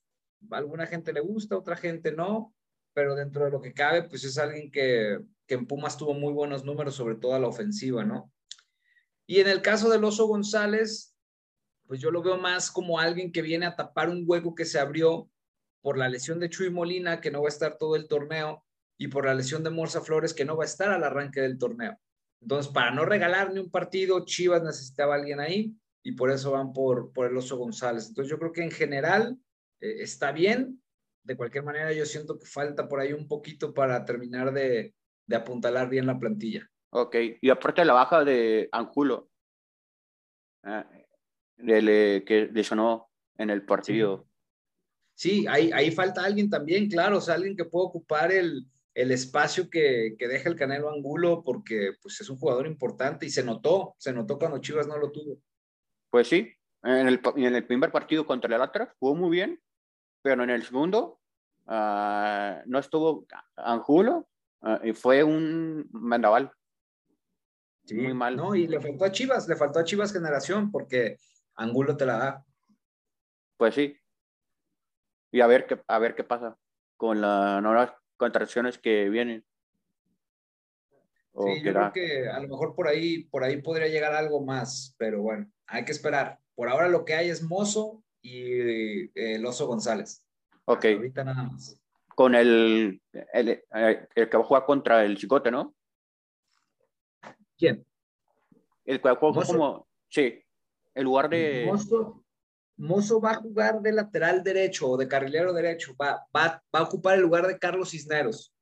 alguna 0.49 0.87
gente 0.87 1.13
le 1.13 1.19
gusta, 1.19 1.55
otra 1.55 1.75
gente 1.75 2.11
no, 2.11 2.55
pero 2.95 3.13
dentro 3.13 3.45
de 3.45 3.51
lo 3.51 3.61
que 3.61 3.75
cabe, 3.75 4.01
pues 4.01 4.23
es 4.23 4.39
alguien 4.39 4.71
que, 4.71 5.19
que 5.45 5.53
en 5.53 5.67
Pumas 5.67 5.95
tuvo 5.95 6.15
muy 6.15 6.33
buenos 6.33 6.65
números, 6.65 6.95
sobre 6.95 7.17
todo 7.17 7.35
a 7.35 7.39
la 7.39 7.49
ofensiva, 7.49 8.03
¿no? 8.03 8.33
Y 9.27 9.41
en 9.41 9.47
el 9.47 9.61
caso 9.61 9.91
del 9.91 10.03
Oso 10.03 10.25
González, 10.25 11.13
pues 11.89 11.99
yo 11.99 12.11
lo 12.11 12.21
veo 12.21 12.37
más 12.37 12.69
como 12.69 12.99
alguien 12.99 13.31
que 13.31 13.41
viene 13.41 13.65
a 13.65 13.75
tapar 13.75 14.09
un 14.09 14.23
hueco 14.27 14.53
que 14.53 14.65
se 14.65 14.79
abrió 14.79 15.27
por 15.81 15.97
la 15.97 16.07
lesión 16.07 16.39
de 16.39 16.47
Chuy 16.47 16.69
Molina, 16.69 17.19
que 17.19 17.31
no 17.31 17.41
va 17.41 17.47
a 17.47 17.49
estar 17.49 17.79
todo 17.79 17.95
el 17.95 18.07
torneo, 18.07 18.63
y 18.95 19.07
por 19.07 19.25
la 19.25 19.33
lesión 19.33 19.63
de 19.63 19.71
Morza 19.71 20.01
Flores, 20.01 20.35
que 20.35 20.45
no 20.45 20.55
va 20.55 20.65
a 20.65 20.67
estar 20.67 20.91
al 20.91 21.03
arranque 21.03 21.41
del 21.41 21.57
torneo. 21.57 21.99
Entonces, 22.43 22.71
para 22.71 22.91
no 22.91 23.05
regalar 23.05 23.51
ni 23.51 23.59
un 23.59 23.71
partido, 23.71 24.23
Chivas 24.23 24.61
necesitaba 24.61 25.15
alguien 25.15 25.39
ahí 25.39 25.73
y 26.03 26.11
por 26.11 26.29
eso 26.29 26.51
van 26.51 26.73
por, 26.73 27.11
por 27.11 27.25
el 27.25 27.35
Oso 27.35 27.57
González. 27.57 28.07
Entonces 28.07 28.29
yo 28.29 28.37
creo 28.37 28.51
que 28.51 28.61
en 28.61 28.71
general 28.71 29.39
eh, 29.81 30.03
está 30.03 30.31
bien. 30.31 30.79
De 31.23 31.35
cualquier 31.35 31.63
manera 31.63 31.91
yo 31.91 32.05
siento 32.05 32.37
que 32.37 32.45
falta 32.45 32.87
por 32.87 32.99
ahí 32.99 33.13
un 33.13 33.27
poquito 33.27 33.73
para 33.73 34.05
terminar 34.05 34.53
de, 34.53 34.93
apuntalar 35.33 35.89
bien 35.89 36.05
la 36.05 36.19
plantilla. 36.19 36.69
Ok, 36.91 37.15
y 37.41 37.49
aparte 37.49 37.83
la 37.83 37.93
baja 37.93 38.23
de 38.23 38.69
Angulo, 38.71 39.31
eh, 40.63 40.98
de, 41.59 42.23
que 42.25 42.49
lesionó 42.51 43.09
en 43.37 43.49
el 43.49 43.65
partido. 43.65 44.27
Sí, 45.13 45.41
sí 45.41 45.47
ahí, 45.47 45.71
ahí 45.73 45.91
falta 45.91 46.23
alguien 46.23 46.49
también, 46.49 46.89
claro, 46.89 47.17
o 47.17 47.21
sea, 47.21 47.35
alguien 47.35 47.55
que 47.55 47.65
pueda 47.65 47.85
ocupar 47.85 48.31
el, 48.31 48.65
el 48.93 49.11
espacio 49.11 49.69
que, 49.69 50.15
que, 50.17 50.27
deja 50.27 50.49
el 50.49 50.55
Canelo 50.55 50.89
Angulo 50.89 51.43
porque 51.43 51.93
pues, 52.01 52.19
es 52.21 52.29
un 52.29 52.37
jugador 52.37 52.67
importante 52.67 53.25
y 53.25 53.29
se 53.29 53.43
notó, 53.43 53.95
se 53.97 54.13
notó 54.13 54.37
cuando 54.37 54.59
Chivas 54.59 54.87
no 54.87 54.97
lo 54.97 55.11
tuvo. 55.11 55.39
Pues 56.09 56.27
sí, 56.27 56.51
en 56.83 57.07
el, 57.07 57.21
en 57.35 57.55
el 57.55 57.65
primer 57.65 57.91
partido 57.91 58.25
contra 58.25 58.53
el 58.55 58.61
Atlas 58.61 58.89
jugó 58.99 59.15
muy 59.15 59.29
bien, 59.29 59.61
pero 60.21 60.43
en 60.43 60.49
el 60.49 60.63
segundo 60.63 61.19
uh, 61.67 62.61
no 62.65 62.79
estuvo 62.79 63.25
Angulo 63.55 64.27
uh, 64.61 64.85
y 64.85 64.93
fue 64.93 65.23
un 65.23 65.87
mandaval. 65.91 66.51
Sí, 67.85 67.95
muy 67.95 68.13
mal. 68.13 68.35
No, 68.35 68.53
y 68.55 68.67
le 68.67 68.79
faltó 68.79 69.05
a 69.05 69.11
Chivas, 69.11 69.47
le 69.47 69.55
faltó 69.55 69.79
a 69.79 69.83
Chivas 69.83 70.13
generación 70.13 70.71
porque 70.71 71.17
Angulo 71.59 71.97
te 71.97 72.05
la 72.05 72.17
da. 72.17 72.45
Pues 73.57 73.75
sí. 73.75 73.97
Y 75.31 75.41
a 75.41 75.47
ver 75.47 75.67
qué, 75.67 75.81
a 75.87 75.99
ver 75.99 76.15
qué 76.15 76.23
pasa 76.23 76.57
con 76.95 77.19
las 77.21 77.61
nuevas 77.61 77.93
contracciones 78.17 78.77
que 78.77 79.09
vienen. 79.09 79.45
Sí, 81.33 81.61
yo 81.63 81.73
creo 81.73 81.91
que 81.93 82.29
a 82.29 82.39
lo 82.39 82.47
mejor 82.47 82.75
por 82.75 82.87
ahí, 82.87 83.25
por 83.25 83.43
ahí 83.43 83.61
podría 83.61 83.87
llegar 83.87 84.13
algo 84.13 84.43
más, 84.43 84.95
pero 84.97 85.21
bueno, 85.21 85.49
hay 85.67 85.85
que 85.85 85.91
esperar. 85.91 86.39
Por 86.55 86.69
ahora 86.69 86.89
lo 86.89 87.05
que 87.05 87.13
hay 87.13 87.29
es 87.29 87.43
Mozo 87.43 88.03
y 88.21 88.41
eh, 88.43 89.11
el 89.15 89.45
Oso 89.45 89.67
González. 89.67 90.25
Ok. 90.65 90.77
Hasta 90.77 90.89
ahorita 90.89 91.23
nada 91.23 91.43
más. 91.43 91.79
Con 92.15 92.35
el, 92.35 93.01
el, 93.33 93.63
el, 93.71 94.29
que 94.29 94.37
va 94.37 94.43
a 94.43 94.47
jugar 94.47 94.65
contra 94.65 95.05
el 95.05 95.17
Chicote, 95.17 95.51
¿no? 95.51 95.75
¿Quién? 97.57 97.85
El 98.85 99.01
que 99.01 99.09
juega 99.15 99.45
como, 99.45 99.87
sí, 100.09 100.43
el 100.99 101.05
lugar 101.05 101.29
de... 101.29 101.63
Mozo, 101.65 102.23
Mozo 102.77 103.21
va 103.21 103.31
a 103.31 103.35
jugar 103.35 103.81
de 103.81 103.93
lateral 103.93 104.43
derecho 104.43 104.89
o 104.89 104.97
de 104.97 105.07
carrilero 105.07 105.53
derecho, 105.53 105.95
va, 105.95 106.25
va, 106.35 106.61
va 106.73 106.79
a 106.79 106.83
ocupar 106.83 107.15
el 107.15 107.21
lugar 107.21 107.47
de 107.47 107.57
Carlos 107.57 107.91
Cisneros 107.91 108.53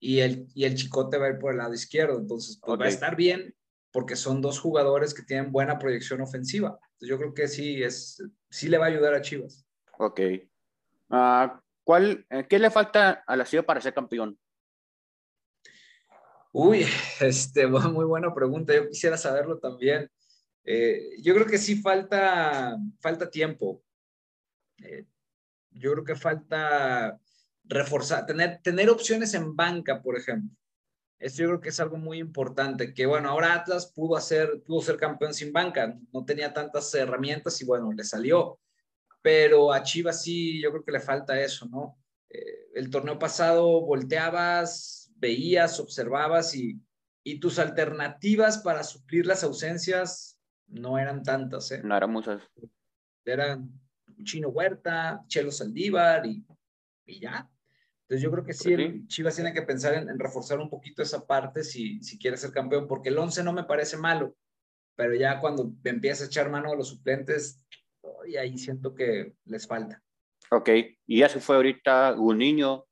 y 0.00 0.20
el, 0.20 0.46
y 0.54 0.64
el 0.64 0.74
Chicote 0.74 1.18
va 1.18 1.26
a 1.26 1.30
ir 1.30 1.38
por 1.38 1.52
el 1.52 1.58
lado 1.58 1.74
izquierdo, 1.74 2.18
entonces 2.18 2.60
pues, 2.60 2.80
va 2.80 2.84
a 2.86 2.88
estar 2.88 3.16
bien 3.16 3.54
porque 3.92 4.16
son 4.16 4.42
dos 4.42 4.58
jugadores 4.58 5.14
que 5.14 5.22
tienen 5.22 5.52
buena 5.52 5.78
proyección 5.78 6.20
ofensiva. 6.20 6.78
Entonces, 6.92 7.08
yo 7.08 7.18
creo 7.18 7.34
que 7.34 7.48
sí, 7.48 7.82
es, 7.82 8.22
sí 8.50 8.68
le 8.68 8.78
va 8.78 8.86
a 8.86 8.88
ayudar 8.88 9.14
a 9.14 9.22
Chivas. 9.22 9.66
Ok. 9.98 10.20
Uh, 11.08 11.48
¿cuál, 11.84 12.26
eh, 12.28 12.44
¿Qué 12.48 12.58
le 12.58 12.70
falta 12.70 13.24
a 13.26 13.36
la 13.36 13.46
Ciudad 13.46 13.64
para 13.64 13.80
ser 13.80 13.94
campeón? 13.94 14.38
Uy, 16.52 16.84
este, 17.20 17.66
muy 17.66 18.04
buena 18.04 18.34
pregunta. 18.34 18.74
Yo 18.74 18.88
quisiera 18.88 19.16
saberlo 19.16 19.58
también. 19.58 20.10
Eh, 20.70 21.16
yo 21.22 21.32
creo 21.32 21.46
que 21.46 21.56
sí 21.56 21.80
falta, 21.80 22.76
falta 23.00 23.30
tiempo. 23.30 23.82
Eh, 24.76 25.06
yo 25.70 25.92
creo 25.92 26.04
que 26.04 26.14
falta 26.14 27.18
reforzar, 27.64 28.26
tener, 28.26 28.60
tener 28.62 28.90
opciones 28.90 29.32
en 29.32 29.56
banca, 29.56 30.02
por 30.02 30.18
ejemplo. 30.18 30.54
Esto 31.18 31.40
yo 31.40 31.48
creo 31.48 31.60
que 31.62 31.70
es 31.70 31.80
algo 31.80 31.96
muy 31.96 32.18
importante, 32.18 32.92
que 32.92 33.06
bueno, 33.06 33.30
ahora 33.30 33.54
Atlas 33.54 33.90
pudo, 33.94 34.14
hacer, 34.14 34.62
pudo 34.62 34.82
ser 34.82 34.98
campeón 34.98 35.32
sin 35.32 35.54
banca, 35.54 35.98
no 36.12 36.26
tenía 36.26 36.52
tantas 36.52 36.94
herramientas 36.94 37.58
y 37.62 37.64
bueno, 37.64 37.90
le 37.90 38.04
salió. 38.04 38.60
Pero 39.22 39.72
a 39.72 39.82
Chivas 39.82 40.22
sí, 40.22 40.60
yo 40.60 40.70
creo 40.70 40.84
que 40.84 40.92
le 40.92 41.00
falta 41.00 41.40
eso, 41.40 41.64
¿no? 41.64 41.98
Eh, 42.28 42.68
el 42.74 42.90
torneo 42.90 43.18
pasado 43.18 43.80
volteabas, 43.86 45.10
veías, 45.16 45.80
observabas 45.80 46.54
y, 46.54 46.78
y 47.24 47.40
tus 47.40 47.58
alternativas 47.58 48.58
para 48.58 48.84
suplir 48.84 49.24
las 49.24 49.42
ausencias 49.44 50.27
no 50.68 50.98
eran 50.98 51.22
tantas, 51.22 51.70
¿eh? 51.72 51.80
No 51.82 51.96
eran 51.96 52.10
muchas. 52.10 52.42
Eran 53.24 53.70
Chino 54.24 54.48
Huerta, 54.48 55.24
Chelo 55.26 55.50
Saldívar 55.50 56.26
y, 56.26 56.44
y 57.06 57.20
ya. 57.20 57.48
Entonces 58.02 58.22
yo 58.22 58.30
creo 58.30 58.44
que 58.44 58.54
sí, 58.54 58.74
pues 58.74 59.06
Chivas 59.08 59.34
tiene 59.34 59.52
que 59.52 59.62
pensar 59.62 59.94
en, 59.94 60.18
reforzar 60.18 60.58
un 60.58 60.70
poquito 60.70 61.02
esa 61.02 61.26
parte 61.26 61.62
si, 61.62 62.02
si 62.02 62.18
quiere 62.18 62.38
ser 62.38 62.52
campeón, 62.52 62.88
porque 62.88 63.10
el 63.10 63.18
11 63.18 63.44
no 63.44 63.52
me 63.52 63.64
parece 63.64 63.98
malo, 63.98 64.34
pero 64.96 65.14
ya 65.14 65.40
cuando 65.40 65.74
empieza 65.84 66.24
a 66.24 66.26
echar 66.26 66.50
mano 66.50 66.72
a 66.72 66.76
los 66.76 66.88
suplentes, 66.88 67.62
y 68.26 68.36
ahí 68.36 68.56
siento 68.56 68.94
que 68.94 69.34
les 69.44 69.66
falta. 69.66 70.02
Ok, 70.50 70.70
y 71.06 71.18
ya 71.18 71.28
se 71.28 71.40
fue 71.40 71.56
ahorita 71.56 72.14
un 72.14 72.38
niño. 72.38 72.86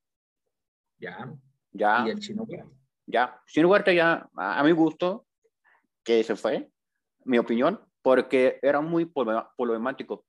Ya. 0.99 1.33
Ya. 1.73 2.05
Y 2.07 2.11
el 2.11 2.19
Chino 2.19 2.43
Huerta. 2.43 2.71
Ya. 3.07 3.41
Chino 3.47 3.69
Huerta 3.69 3.93
ya, 3.95 4.29
a, 4.37 4.61
a 4.61 4.65
mi 4.65 4.73
gusto, 4.73 5.27
que 6.05 6.23
se 6.23 6.37
fue, 6.37 6.71
mi 7.27 7.39
opinión, 7.39 7.81
porque 8.03 8.59
era 8.63 8.81
muy 8.81 9.05
problemático. 9.05 10.25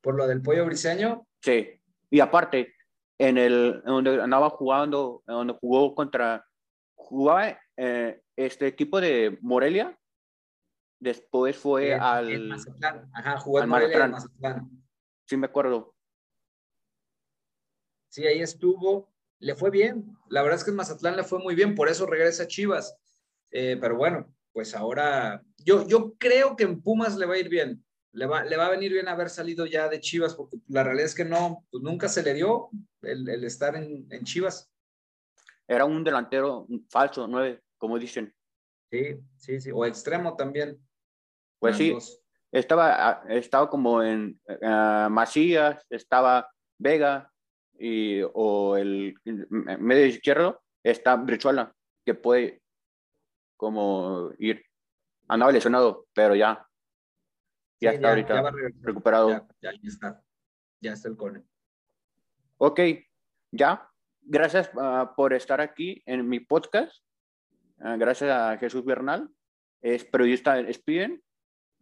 ¿Por 0.00 0.14
lo 0.14 0.26
del 0.26 0.42
pollo 0.42 0.66
briseño? 0.66 1.26
Sí, 1.40 1.80
y 2.10 2.20
aparte, 2.20 2.74
en 3.18 3.38
el 3.38 3.82
donde 3.84 4.20
andaba 4.20 4.50
jugando, 4.50 5.22
donde 5.26 5.54
jugó 5.54 5.94
contra, 5.94 6.46
jugaba 6.94 7.58
eh, 7.76 8.20
este 8.36 8.66
equipo 8.66 9.00
de 9.00 9.38
Morelia, 9.40 9.96
después 10.98 11.56
fue 11.56 11.94
al... 11.94 12.48
Mazatlán, 12.48 13.10
ajá, 13.14 13.38
jugó 13.38 13.62
en 13.62 13.68
Morelia 13.68 14.08
Mazatlán. 14.08 14.70
Sí, 15.26 15.36
me 15.36 15.46
acuerdo. 15.46 15.94
Sí, 18.08 18.26
ahí 18.26 18.40
estuvo, 18.40 19.12
le 19.38 19.54
fue 19.54 19.70
bien, 19.70 20.16
la 20.28 20.42
verdad 20.42 20.58
es 20.58 20.64
que 20.64 20.70
en 20.70 20.76
Mazatlán 20.76 21.16
le 21.16 21.22
fue 21.22 21.38
muy 21.38 21.54
bien, 21.54 21.76
por 21.76 21.88
eso 21.88 22.06
regresa 22.06 22.42
a 22.42 22.48
Chivas, 22.48 22.96
eh, 23.52 23.78
pero 23.80 23.96
bueno, 23.96 24.34
pues 24.60 24.74
ahora 24.74 25.42
yo, 25.56 25.88
yo 25.88 26.12
creo 26.18 26.54
que 26.54 26.64
en 26.64 26.82
Pumas 26.82 27.16
le 27.16 27.24
va 27.24 27.32
a 27.32 27.38
ir 27.38 27.48
bien. 27.48 27.82
Le 28.12 28.26
va, 28.26 28.44
le 28.44 28.58
va 28.58 28.66
a 28.66 28.70
venir 28.70 28.92
bien 28.92 29.08
haber 29.08 29.30
salido 29.30 29.64
ya 29.64 29.88
de 29.88 30.00
Chivas, 30.00 30.34
porque 30.34 30.58
la 30.68 30.84
realidad 30.84 31.06
es 31.06 31.14
que 31.14 31.24
no, 31.24 31.64
pues 31.70 31.82
nunca 31.82 32.10
se 32.10 32.22
le 32.22 32.34
dio 32.34 32.68
el, 33.00 33.26
el 33.26 33.42
estar 33.44 33.74
en, 33.74 34.06
en, 34.10 34.22
Chivas. 34.24 34.70
Era 35.66 35.86
un 35.86 36.04
delantero 36.04 36.66
falso, 36.90 37.26
nueve, 37.26 37.62
como 37.78 37.98
dicen. 37.98 38.34
Sí, 38.90 39.18
sí, 39.38 39.62
sí, 39.62 39.70
o 39.72 39.86
extremo 39.86 40.36
también. 40.36 40.78
Pues 41.58 41.78
sí, 41.78 41.96
estaba, 42.52 43.22
estaba 43.30 43.70
como 43.70 44.02
en 44.02 44.38
uh, 44.46 45.08
Macías, 45.08 45.86
estaba 45.88 46.50
Vega, 46.78 47.32
y, 47.78 48.20
o 48.34 48.76
el 48.76 49.14
medio 49.24 50.04
izquierdo 50.04 50.60
está 50.84 51.16
Brichuela, 51.16 51.74
que 52.04 52.12
puede 52.12 52.59
como 53.60 54.32
ir. 54.38 54.64
Andaba 55.28 55.52
lesionado, 55.52 56.06
pero 56.14 56.34
ya. 56.34 56.66
Ya 57.78 57.92
está 57.92 58.08
ahorita 58.08 58.50
recuperado. 58.80 59.28
Ya, 59.28 59.46
ya, 59.60 59.70
está. 59.84 60.24
Ya 60.80 60.92
está 60.94 61.08
el 61.10 61.16
cone. 61.18 61.44
Ok, 62.56 62.80
ya. 63.52 63.86
Gracias 64.22 64.70
uh, 64.74 65.14
por 65.14 65.34
estar 65.34 65.60
aquí 65.60 66.02
en 66.06 66.26
mi 66.26 66.40
podcast. 66.40 67.04
Uh, 67.80 67.98
gracias 67.98 68.30
a 68.30 68.56
Jesús 68.56 68.82
Bernal. 68.82 69.28
Es 69.82 70.06
periodista 70.06 70.58
en 70.58 70.66
ESPN. 70.66 71.22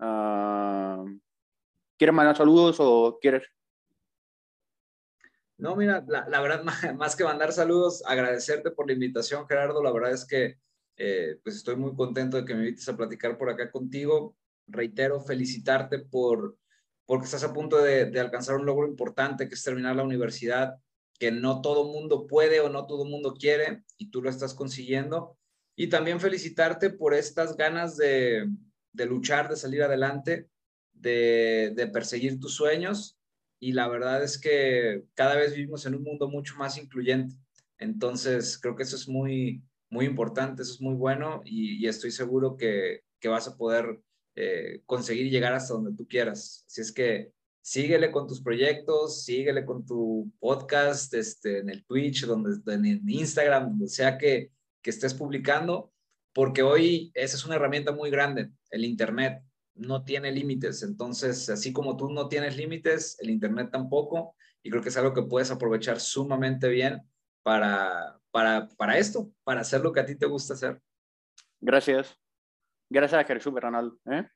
Uh, 0.01 1.17
¿Quieres 1.97 2.15
mandar 2.15 2.37
saludos 2.37 2.79
o 2.81 3.19
quieres 3.21 3.49
no, 5.59 5.75
mira, 5.75 6.05
la, 6.07 6.29
la, 6.29 6.41
verdad, 6.41 6.63
más 6.97 7.17
que 7.17 7.25
mandar 7.25 7.53
saludos, 7.53 8.05
agradecerte 8.07 8.71
por 8.71 8.87
la 8.87 8.93
invitación, 8.93 9.45
Gerardo. 9.49 9.83
La 9.83 9.91
verdad 9.91 10.13
es 10.13 10.25
que 10.25 10.61
eh, 10.99 11.39
pues 11.43 11.57
estoy 11.57 11.77
muy 11.77 11.95
contento 11.95 12.37
de 12.37 12.45
que 12.45 12.55
me 12.55 12.61
invites 12.61 12.89
a 12.89 12.97
platicar 12.97 13.39
por 13.39 13.49
acá 13.49 13.71
contigo. 13.71 14.37
Reitero, 14.67 15.21
felicitarte 15.21 16.01
por 16.01 16.59
porque 17.07 17.25
estás 17.25 17.43
a 17.43 17.55
punto 17.55 17.79
de, 17.79 18.11
de 18.11 18.21
alcanzar 18.21 18.57
un 18.57 18.67
logro 18.67 18.87
importante, 18.87 19.49
que 19.49 19.55
es 19.55 19.65
terminar 19.65 19.97
la 19.97 20.03
universidad, 20.03 20.75
que 21.19 21.33
no 21.33 21.63
todo 21.63 21.91
mundo 21.91 22.27
puede 22.27 22.61
o 22.61 22.69
no 22.69 22.87
todo 22.87 23.07
mundo 23.07 23.33
quiere, 23.33 23.83
y 23.97 24.11
tú 24.11 24.21
lo 24.21 24.29
estás 24.29 24.53
consiguiendo. 24.53 25.39
Y 25.75 25.89
también 25.89 26.21
felicitarte 26.21 26.91
por 26.91 27.15
estas 27.15 27.57
ganas 27.57 27.97
de, 27.97 28.47
de 28.93 29.07
luchar, 29.07 29.49
de 29.49 29.57
salir 29.57 29.83
adelante, 29.83 30.51
de, 30.93 31.73
de 31.75 31.87
perseguir 31.87 32.39
tus 32.39 32.55
sueños. 32.55 33.19
Y 33.59 33.73
la 33.73 33.89
verdad 33.89 34.23
es 34.23 34.39
que 34.39 35.05
cada 35.15 35.35
vez 35.35 35.55
vivimos 35.55 35.87
en 35.87 35.95
un 35.95 36.03
mundo 36.03 36.29
mucho 36.29 36.57
más 36.57 36.77
incluyente. 36.77 37.37
Entonces, 37.79 38.59
creo 38.59 38.77
que 38.77 38.83
eso 38.83 38.97
es 38.97 39.09
muy, 39.09 39.63
muy 39.91 40.05
importante, 40.05 40.63
eso 40.63 40.75
es 40.75 40.81
muy 40.81 40.95
bueno 40.95 41.43
y, 41.45 41.87
estoy 41.87 42.11
seguro 42.11 42.57
que, 42.57 43.03
que, 43.21 43.29
vas 43.29 43.49
a 43.49 43.57
poder 43.57 44.01
eh, 44.35 44.83
conseguir 44.87 45.31
llegar 45.31 45.53
hasta 45.53 45.75
donde 45.75 45.95
tú 45.95 46.07
quieras. 46.07 46.65
Así 46.67 46.81
es 46.81 46.93
que 46.93 47.33
síguele 47.61 48.11
con 48.11 48.27
tus 48.27 48.41
proyectos, 48.41 49.25
síguele 49.25 49.65
con 49.65 49.85
tu 49.85 50.31
podcast, 50.39 51.13
este, 51.15 51.59
en 51.59 51.71
el 51.71 51.85
Twitch, 51.85 52.25
donde, 52.25 52.61
en 52.73 53.09
Instagram, 53.09 53.71
donde 53.71 53.89
sea 53.89 54.17
que, 54.17 54.51
que 54.83 54.91
estés 54.91 55.15
publicando, 55.15 55.93
porque 56.33 56.63
hoy 56.63 57.11
esa 57.15 57.37
es 57.37 57.45
una 57.45 57.57
herramienta 57.57 57.93
muy 57.93 58.11
grande, 58.11 58.51
el 58.71 58.85
Internet 58.85 59.43
no 59.75 60.03
tiene 60.05 60.33
límites, 60.33 60.83
entonces 60.83 61.49
así 61.49 61.73
como 61.73 61.97
tú 61.97 62.11
no 62.11 62.29
tienes 62.29 62.57
límites, 62.57 63.17
el 63.21 63.31
Internet 63.31 63.71
tampoco, 63.71 64.35
y 64.63 64.71
creo 64.71 64.83
que 64.83 64.89
es 64.89 64.97
algo 64.97 65.15
que 65.15 65.23
puedes 65.23 65.51
aprovechar 65.51 66.01
sumamente 66.01 66.69
bien 66.69 67.03
para, 67.43 68.18
para, 68.31 68.69
para 68.77 68.99
esto, 68.99 69.31
para 69.45 69.61
hacer 69.61 69.81
lo 69.81 69.93
que 69.93 70.01
a 70.01 70.07
ti 70.07 70.17
te 70.17 70.27
gusta 70.27 70.55
hacer. 70.55 70.81
Gracias. 71.61 72.17
Gracias 72.91 73.21
a 73.21 73.25
Jesús 73.25 73.53
Bernal. 73.53 73.99
¿eh? 74.11 74.29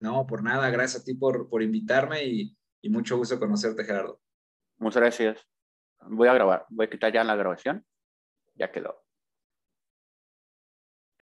No, 0.00 0.26
por 0.26 0.42
nada, 0.42 0.70
gracias 0.70 1.02
a 1.02 1.04
ti 1.04 1.14
por, 1.14 1.48
por 1.48 1.62
invitarme 1.62 2.24
y, 2.24 2.56
y 2.82 2.88
mucho 2.88 3.16
gusto 3.16 3.38
conocerte, 3.38 3.84
Gerardo. 3.84 4.20
Muchas 4.78 5.00
gracias. 5.00 5.46
Voy 6.06 6.28
a 6.28 6.34
grabar, 6.34 6.66
voy 6.68 6.86
a 6.86 6.90
quitar 6.90 7.12
ya 7.12 7.24
la 7.24 7.36
grabación. 7.36 7.84
Ya 8.54 8.70
quedó. 8.70 9.03